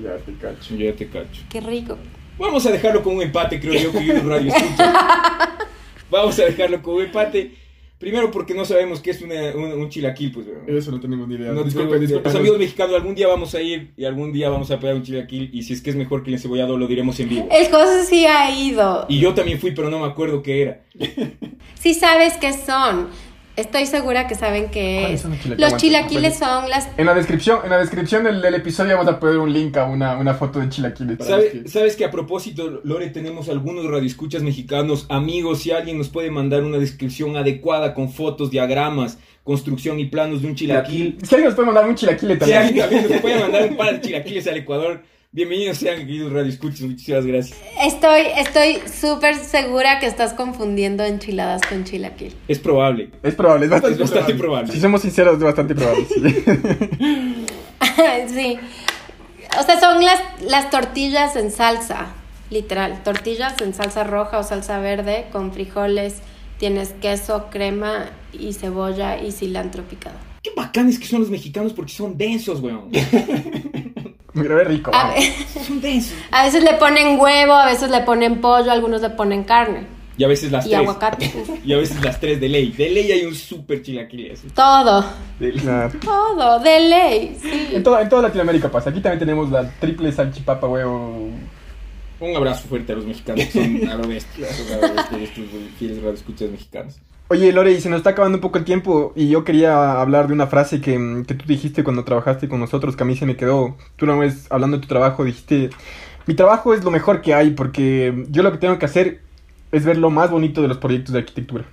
[0.03, 0.75] Ya te cacho.
[0.75, 1.41] Ya te cacho.
[1.49, 1.97] Qué rico.
[2.37, 4.53] Vamos a dejarlo con un empate, creo yo, que yo en radio.
[6.09, 7.55] Vamos a dejarlo con un empate.
[7.97, 10.45] Primero porque no sabemos qué es una- un, un chilaquil, pues.
[10.47, 10.77] weón.
[10.77, 11.53] Eso no tenemos ni idea.
[11.53, 12.31] No, disculpen, disculpen.
[12.31, 15.03] Los amigos mexicanos, algún día vamos a ir y algún día vamos a pegar un
[15.03, 15.49] chilaquil.
[15.53, 17.47] Y si es que es mejor que el encebollado, lo diremos en vivo.
[17.49, 19.05] El José sí ha ido.
[19.07, 20.81] Y yo también fui, pero no me acuerdo qué era.
[21.79, 23.07] Sí sabes qué son.
[23.55, 25.21] Estoy segura que saben qué ¿Cuáles es.
[25.21, 25.71] son los chilaquiles?
[25.71, 29.19] Los chilaquiles son las En la descripción, en la descripción del, del episodio vamos a
[29.19, 31.19] poner un link a una, una foto de chilaquiles.
[31.19, 36.09] ¿Sabe- que- ¿Sabes que a propósito, Lore, tenemos algunos radioescuchas mexicanos, amigos, si alguien nos
[36.09, 41.19] puede mandar una descripción adecuada con fotos, diagramas, construcción y planos de un chilaquil?
[41.21, 42.59] Si alguien nos puede mandar un chilaquile Si también.
[42.59, 45.03] alguien también nos puede mandar un par de chilaquiles al Ecuador,
[45.33, 47.59] bienvenidos sean, queridos radioescuchas, muchísimas gracias.
[47.83, 52.33] Estoy estoy súper segura que estás confundiendo enchiladas con chilaquil.
[52.47, 54.71] Es probable, Es probable, es bastante, es bastante probable.
[54.71, 56.05] Si somos sinceros, es bastante probable.
[56.05, 56.21] sí.
[58.33, 58.59] sí.
[59.59, 62.13] O sea, son las, las tortillas en salsa,
[62.49, 63.03] literal.
[63.03, 66.21] Tortillas en salsa roja o salsa verde con frijoles.
[66.57, 70.15] Tienes queso, crema y cebolla y cilantro picado.
[70.41, 72.89] Qué bacanes que son los mexicanos porque son densos, weón.
[74.33, 74.91] Mira, es rico.
[74.93, 75.13] A,
[76.31, 79.85] a veces le ponen huevo, a veces le ponen pollo, algunos le ponen carne.
[80.17, 80.79] Y a veces las Y tres.
[80.79, 81.31] aguacate.
[81.65, 82.71] Y a veces las tres de ley.
[82.71, 84.47] De ley hay un super chilaquil así.
[84.49, 85.03] Todo,
[85.39, 85.51] De
[86.03, 87.69] todo, de ley, sí.
[87.73, 88.89] En, toda, en toda Latinoamérica pasa.
[88.91, 91.29] Aquí también tenemos la triple salchipapa, huevo.
[92.19, 95.47] Un abrazo fuerte a los mexicanos que son a lo bestia, a lo bestia, nuestros
[95.77, 96.95] fieles radioescuchas mexicanos.
[97.29, 100.27] Oye, Lore, y se nos está acabando un poco el tiempo y yo quería hablar
[100.27, 103.25] de una frase que, que tú dijiste cuando trabajaste con nosotros, que a mí se
[103.25, 103.75] me quedó.
[103.95, 105.71] Tú una vez hablando de tu trabajo dijiste,
[106.27, 109.21] mi trabajo es lo mejor que hay porque yo lo que tengo que hacer
[109.71, 111.65] es ver lo más bonito de los proyectos de arquitectura.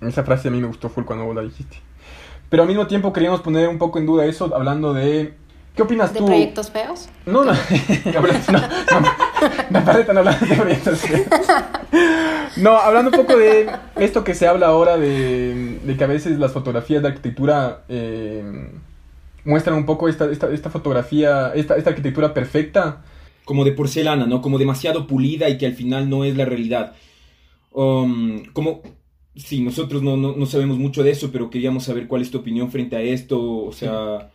[0.00, 1.76] Esa frase a mí me gustó full cuando vos la dijiste.
[2.48, 5.34] Pero al mismo tiempo queríamos poner un poco en duda eso, hablando de...
[5.80, 6.26] ¿Qué opinas ¿De tú?
[6.26, 7.08] proyectos feos?
[7.24, 7.52] No, no.
[8.04, 8.28] no, no,
[9.70, 11.00] no, no hablando de proyectos.
[12.58, 13.66] No, hablando un poco de
[13.96, 18.44] esto que se habla ahora de, de que a veces las fotografías de arquitectura eh,
[19.46, 23.02] muestran un poco esta, esta, esta fotografía, esta, esta arquitectura perfecta.
[23.46, 24.42] Como de porcelana, ¿no?
[24.42, 26.92] Como demasiado pulida y que al final no es la realidad.
[27.72, 28.82] Um, como,
[29.34, 32.36] sí, nosotros no, no, no sabemos mucho de eso, pero queríamos saber cuál es tu
[32.36, 34.28] opinión frente a esto, o sea,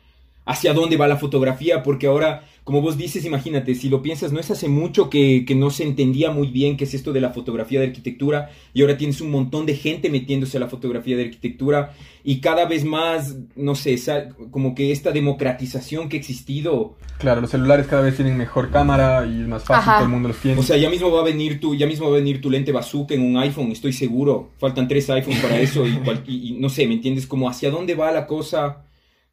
[0.46, 4.40] hacia dónde va la fotografía, porque ahora, como vos dices, imagínate, si lo piensas, no
[4.40, 7.32] es hace mucho que, que no se entendía muy bien qué es esto de la
[7.32, 11.24] fotografía de arquitectura, y ahora tienes un montón de gente metiéndose a la fotografía de
[11.26, 11.94] arquitectura,
[12.24, 17.40] y cada vez más, no sé, esa- como que esta democratización que ha existido, Claro,
[17.42, 19.94] los celulares cada vez tienen mejor cámara y es más fácil, Ajá.
[20.00, 20.60] todo el mundo los tiene.
[20.60, 22.72] O sea, ya mismo va a venir tu, ya mismo va a venir tu lente
[22.74, 24.50] bazooka en un iPhone, estoy seguro.
[24.60, 27.26] Faltan tres iPhones para eso y, cual- y- y no sé, ¿me entiendes?
[27.26, 28.84] Como hacia dónde va la cosa.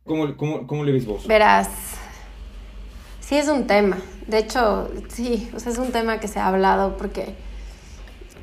[0.05, 1.27] ¿Cómo, cómo, cómo le ves vos?
[1.27, 1.69] Verás,
[3.21, 3.99] sí es un tema.
[4.27, 7.37] De hecho, sí, o sea, es un tema que se ha hablado porque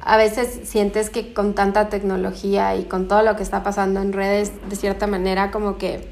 [0.01, 4.13] a veces sientes que con tanta tecnología y con todo lo que está pasando en
[4.13, 6.07] redes, de cierta manera como que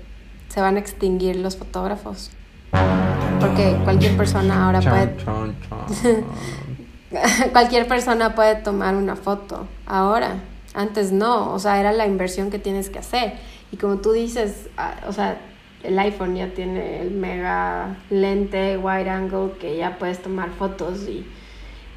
[0.49, 2.31] se van a extinguir los fotógrafos.
[3.39, 5.15] Porque cualquier persona ahora puede
[7.53, 10.43] cualquier persona puede tomar una foto ahora.
[10.73, 13.35] Antes no, o sea, era la inversión que tienes que hacer.
[13.71, 15.37] Y como tú dices, ah, o sea,
[15.83, 21.25] el iPhone ya tiene el mega lente wide angle que ya puedes tomar fotos y,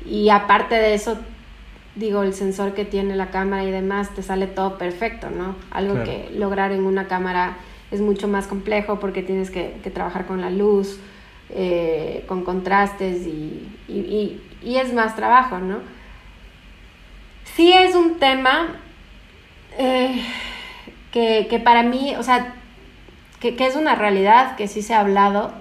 [0.04, 1.18] y aparte de eso,
[1.94, 5.54] digo, el sensor que tiene la cámara y demás, te sale todo perfecto, ¿no?
[5.70, 6.10] Algo Claro.
[6.10, 7.56] que lograr en una cámara
[7.90, 10.98] es mucho más complejo porque tienes que, que trabajar con la luz,
[11.50, 15.78] eh, con contrastes y, y, y- y es más trabajo, ¿no?
[17.56, 18.76] Sí es un tema
[19.78, 20.22] eh,
[21.12, 22.54] que, que para mí, o sea,
[23.40, 25.52] que, que es una realidad, que sí se ha hablado.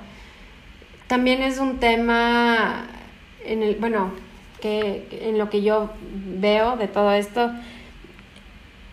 [1.08, 2.88] También es un tema
[3.46, 4.12] en el, bueno,
[4.62, 7.52] que en lo que yo veo de todo esto.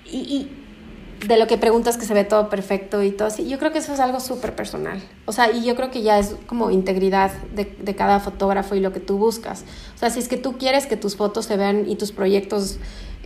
[0.04, 0.50] Y, y
[1.26, 3.48] de lo que preguntas que se ve todo perfecto y todo así.
[3.48, 5.02] Yo creo que eso es algo súper personal.
[5.24, 8.80] O sea, y yo creo que ya es como integridad de, de, cada fotógrafo y
[8.80, 9.64] lo que tú buscas.
[9.94, 12.78] O sea, si es que tú quieres que tus fotos se vean y tus proyectos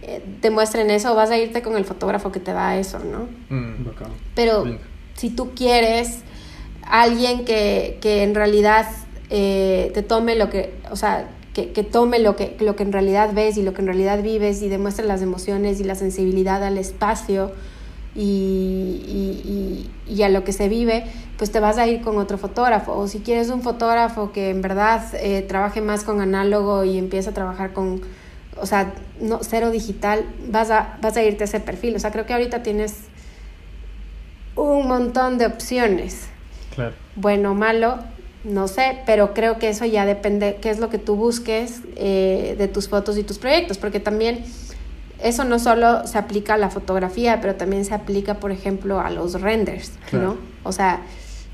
[0.02, 3.28] eh, te muestren eso, vas a irte con el fotógrafo que te da eso, ¿no?
[3.54, 3.86] Mm,
[4.34, 4.64] Pero
[5.14, 6.20] si tú quieres
[6.82, 8.86] alguien que, que en realidad
[9.28, 12.92] eh, te tome lo que, o sea, que, que, tome lo que, lo que en
[12.92, 16.64] realidad ves y lo que en realidad vives y demuestre las emociones y la sensibilidad
[16.64, 17.52] al espacio
[18.14, 21.04] y, y, y, a lo que se vive,
[21.36, 22.92] pues te vas a ir con otro fotógrafo.
[22.92, 27.30] O si quieres un fotógrafo que en verdad eh, trabaje más con análogo y empieza
[27.30, 28.00] a trabajar con,
[28.60, 31.96] o sea, no, cero digital, vas a, vas a irte a ese perfil.
[31.96, 32.94] O sea, creo que ahorita tienes
[34.56, 36.26] un montón de opciones.
[36.74, 36.94] Claro.
[37.16, 37.98] Bueno o malo,
[38.44, 42.54] no sé, pero creo que eso ya depende, qué es lo que tú busques eh,
[42.56, 44.44] de tus fotos y tus proyectos, porque también
[45.22, 49.10] eso no solo se aplica a la fotografía, pero también se aplica, por ejemplo, a
[49.10, 50.26] los renders, claro.
[50.26, 50.36] ¿no?
[50.62, 51.02] O sea,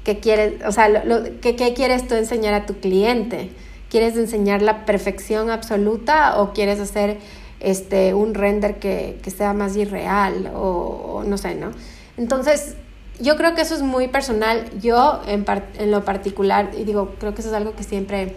[0.04, 3.50] ¿qué quieres, o sea, lo, ¿qué, ¿qué quieres tú enseñar a tu cliente?
[3.90, 7.18] ¿Quieres enseñar la perfección absoluta o quieres hacer
[7.60, 11.70] este, un render que, que sea más irreal o, o, no sé, ¿no?
[12.16, 12.76] Entonces,
[13.20, 14.68] yo creo que eso es muy personal.
[14.80, 15.44] Yo en,
[15.78, 18.36] en lo particular, y digo, creo que eso es algo que siempre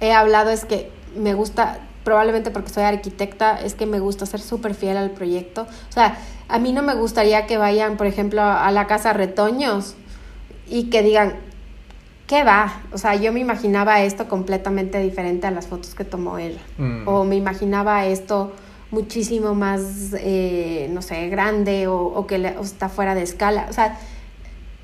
[0.00, 4.40] he hablado, es que me gusta, probablemente porque soy arquitecta, es que me gusta ser
[4.40, 5.62] súper fiel al proyecto.
[5.62, 6.18] O sea,
[6.48, 9.94] a mí no me gustaría que vayan, por ejemplo, a la casa Retoños
[10.68, 11.36] y que digan,
[12.32, 12.80] ¿qué va?
[12.94, 16.58] O sea, yo me imaginaba esto completamente diferente a las fotos que tomó él.
[16.78, 17.06] Mm.
[17.06, 18.52] O me imaginaba esto
[18.90, 23.66] muchísimo más, eh, no sé, grande o, o que le, o está fuera de escala.
[23.68, 23.98] O sea,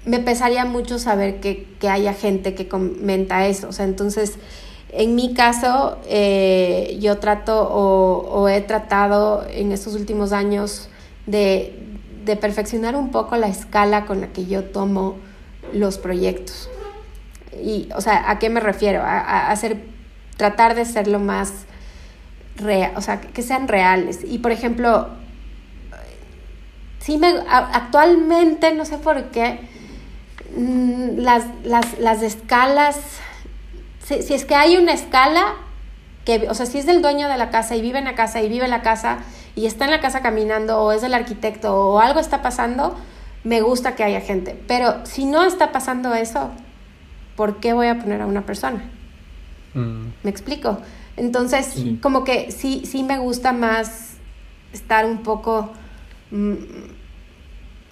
[0.04, 3.70] me pesaría mucho saber que, que haya gente que comenta eso.
[3.70, 4.34] O sea, entonces,
[4.92, 10.90] en mi caso, eh, yo trato o, o, he tratado en estos últimos años
[11.24, 11.78] de,
[12.26, 15.16] de, perfeccionar un poco la escala con la que yo tomo
[15.72, 16.68] los proyectos.
[17.62, 19.02] Y, o sea, ¿a qué me refiero?
[19.02, 19.78] A, hacer,
[20.36, 21.52] tratar de ser lo más
[22.56, 24.20] real, o sea, que sean reales.
[24.24, 25.08] Y por ejemplo,
[27.00, 29.60] sí me, actualmente, no sé por qué,
[30.56, 32.98] mm, las, las, las escalas,
[34.04, 35.54] si, si, es que hay una escala,
[36.24, 38.42] que, o sea, si es del dueño de la casa y vive en la casa
[38.42, 39.18] y vive en la casa
[39.54, 42.96] y está en la casa caminando o es del arquitecto o algo está pasando,
[43.44, 44.60] me gusta que haya gente.
[44.68, 46.50] Pero si no está pasando eso,
[47.38, 48.82] ¿por qué voy a poner a una persona?
[49.72, 50.06] Mm.
[50.24, 50.78] ¿Me explico?
[51.16, 51.96] Entonces, sí.
[52.02, 54.14] como que sí, sí me gusta más
[54.72, 55.70] estar un poco,
[56.32, 56.54] mm,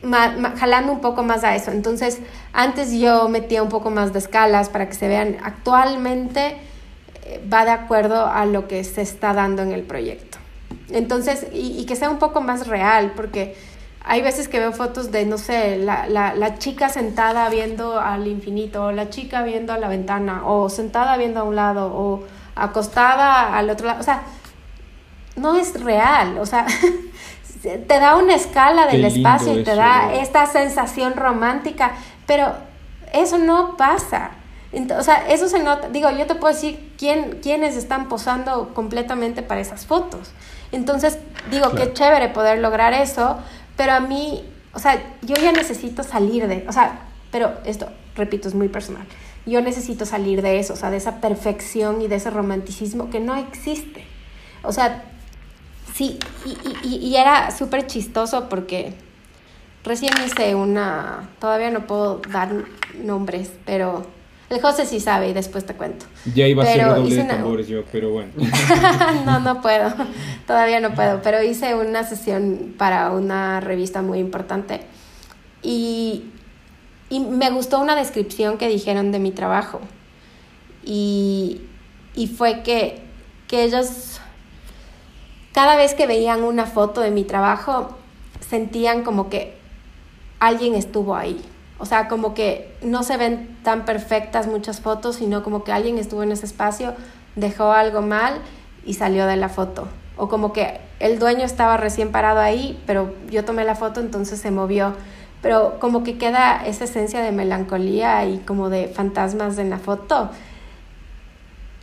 [0.02, 1.70] ma, ma, jalando un poco más a eso.
[1.70, 2.18] Entonces,
[2.52, 5.36] antes yo metía un poco más de escalas para que se vean.
[5.44, 6.56] Actualmente
[7.24, 10.38] eh, va de acuerdo a lo que se está dando en el proyecto.
[10.90, 13.54] Entonces, y, y que sea un poco más real, porque
[14.08, 18.28] hay veces que veo fotos de, no sé, la, la, la, chica sentada viendo al
[18.28, 22.22] infinito, o la chica viendo a la ventana, o sentada viendo a un lado, o
[22.54, 24.00] acostada al otro lado.
[24.00, 24.22] O sea,
[25.34, 26.38] no es real.
[26.38, 26.66] O sea,
[27.62, 31.92] te da una escala del espacio y te da esta sensación romántica,
[32.26, 32.54] pero
[33.12, 34.30] eso no pasa.
[34.98, 35.88] O sea, eso se nota.
[35.88, 40.32] Digo, yo te puedo decir quién, quiénes están posando completamente para esas fotos.
[40.72, 41.18] Entonces,
[41.50, 41.86] digo, claro.
[41.86, 43.38] qué chévere poder lograr eso,
[43.76, 47.00] pero a mí, o sea, yo ya necesito salir de, o sea,
[47.30, 49.06] pero esto, repito, es muy personal
[49.46, 53.20] yo necesito salir de eso, o sea, de esa perfección y de ese romanticismo que
[53.20, 54.04] no existe.
[54.62, 55.04] O sea,
[55.94, 58.94] sí, y, y, y era súper chistoso porque
[59.84, 62.50] recién hice una, todavía no puedo dar
[63.00, 64.04] nombres, pero
[64.48, 66.06] el José sí sabe y después te cuento.
[66.34, 67.76] Ya iba pero a ser doble de tambores una...
[67.76, 68.32] yo, pero bueno.
[69.26, 69.92] no, no puedo,
[70.46, 74.82] todavía no puedo, pero hice una sesión para una revista muy importante
[75.62, 76.30] y
[77.08, 79.80] y me gustó una descripción que dijeron de mi trabajo.
[80.84, 81.60] Y,
[82.14, 83.00] y fue que,
[83.48, 84.20] que ellos,
[85.52, 87.96] cada vez que veían una foto de mi trabajo,
[88.40, 89.56] sentían como que
[90.40, 91.40] alguien estuvo ahí.
[91.78, 95.98] O sea, como que no se ven tan perfectas muchas fotos, sino como que alguien
[95.98, 96.94] estuvo en ese espacio,
[97.34, 98.40] dejó algo mal
[98.84, 99.88] y salió de la foto.
[100.16, 104.40] O como que el dueño estaba recién parado ahí, pero yo tomé la foto, entonces
[104.40, 104.94] se movió
[105.46, 110.30] pero como que queda esa esencia de melancolía y como de fantasmas en la foto.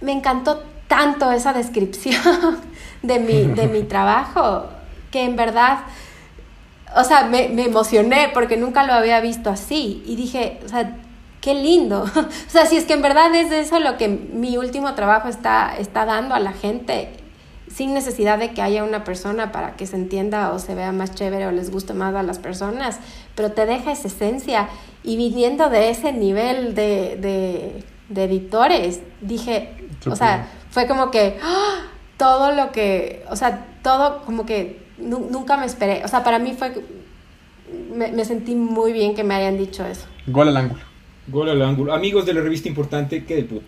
[0.02, 2.60] Me encantó tanto esa descripción
[3.04, 4.66] de mi, de mi trabajo
[5.12, 5.80] que en verdad,
[6.96, 10.98] o sea, me, me, emocioné porque nunca lo había visto así y dije, o sea,
[11.42, 12.04] qué lindo.
[12.16, 15.76] o sea, si es que en verdad es eso lo que mi último trabajo está,
[15.78, 17.10] está dando a la gente,
[17.68, 21.16] sin necesidad de que haya una persona para que se entienda o se vea más
[21.16, 23.00] chévere o les guste más a las personas,
[23.36, 24.70] pero te deja esa esencia.
[25.04, 29.74] Y viniendo de ese nivel de, de, de editores, dije,
[30.06, 31.88] o sea, fue como que ¡ah!
[32.18, 36.56] todo lo que, o sea, todo como que nunca me esperé, o sea, para mí
[36.58, 36.74] fue,
[37.96, 40.06] me, me sentí muy bien que me hayan dicho eso.
[40.28, 40.82] Gol al ángulo.
[41.28, 41.94] Gol al ángulo.
[41.94, 43.66] Amigos de la revista importante, qué de puta.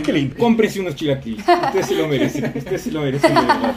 [0.04, 0.36] qué lindo.
[0.38, 1.46] Cómprense unos chilaquiles.
[1.48, 2.52] Ustedes se lo merecen.
[2.54, 3.74] Ustedes se lo merecen de verdad.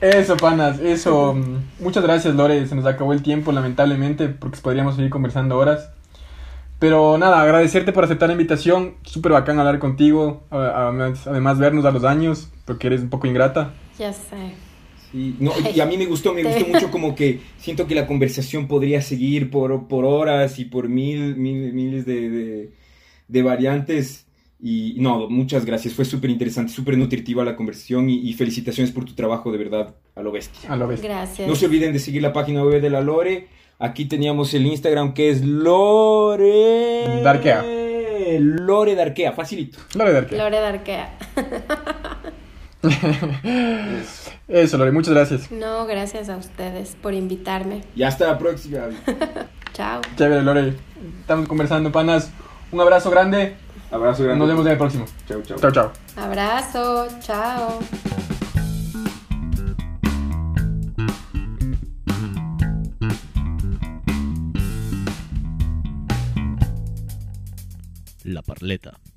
[0.00, 1.36] Eso, panas, eso.
[1.78, 2.66] Muchas gracias, Lore.
[2.66, 5.90] Se nos acabó el tiempo, lamentablemente, porque podríamos seguir conversando horas.
[6.78, 8.94] Pero nada, agradecerte por aceptar la invitación.
[9.04, 10.42] Súper bacán hablar contigo.
[10.50, 13.72] Además, vernos a los años, porque eres un poco ingrata.
[13.98, 14.54] Ya sé.
[15.12, 18.06] Sí, no, y a mí me gustó, me gustó mucho como que siento que la
[18.06, 22.70] conversación podría seguir por, por horas y por mil, mil miles de,
[23.26, 24.26] de, variantes.
[24.62, 29.14] Y no, muchas gracias, fue súper interesante, súper nutritiva la conversación y, felicitaciones por tu
[29.14, 30.70] trabajo, de verdad, a lo bestia.
[30.70, 31.08] A lo bestia.
[31.08, 31.48] Gracias.
[31.48, 33.48] No se olviden de seguir la página web de la Lore.
[33.78, 37.22] Aquí teníamos el Instagram que es Lore...
[37.22, 37.64] Darkea.
[38.38, 39.78] Lore Darkea, facilito.
[39.94, 40.38] Lore Darkea.
[40.38, 41.18] Lore Darkea.
[44.48, 45.50] Eso, Lore, muchas gracias.
[45.50, 47.84] No, gracias a ustedes por invitarme.
[47.94, 48.88] Y hasta la próxima.
[49.72, 50.00] Chao.
[50.16, 50.74] Chévere, Lore.
[51.20, 52.30] Estamos conversando, panas.
[52.72, 53.56] Un abrazo grande.
[53.90, 54.38] Abrazo grande.
[54.38, 55.04] Nos vemos en el próximo.
[55.28, 55.58] Chao, chao.
[55.58, 55.92] Chao, chao.
[56.16, 57.08] Abrazo.
[57.20, 57.78] Chao.
[68.24, 69.09] La Parleta.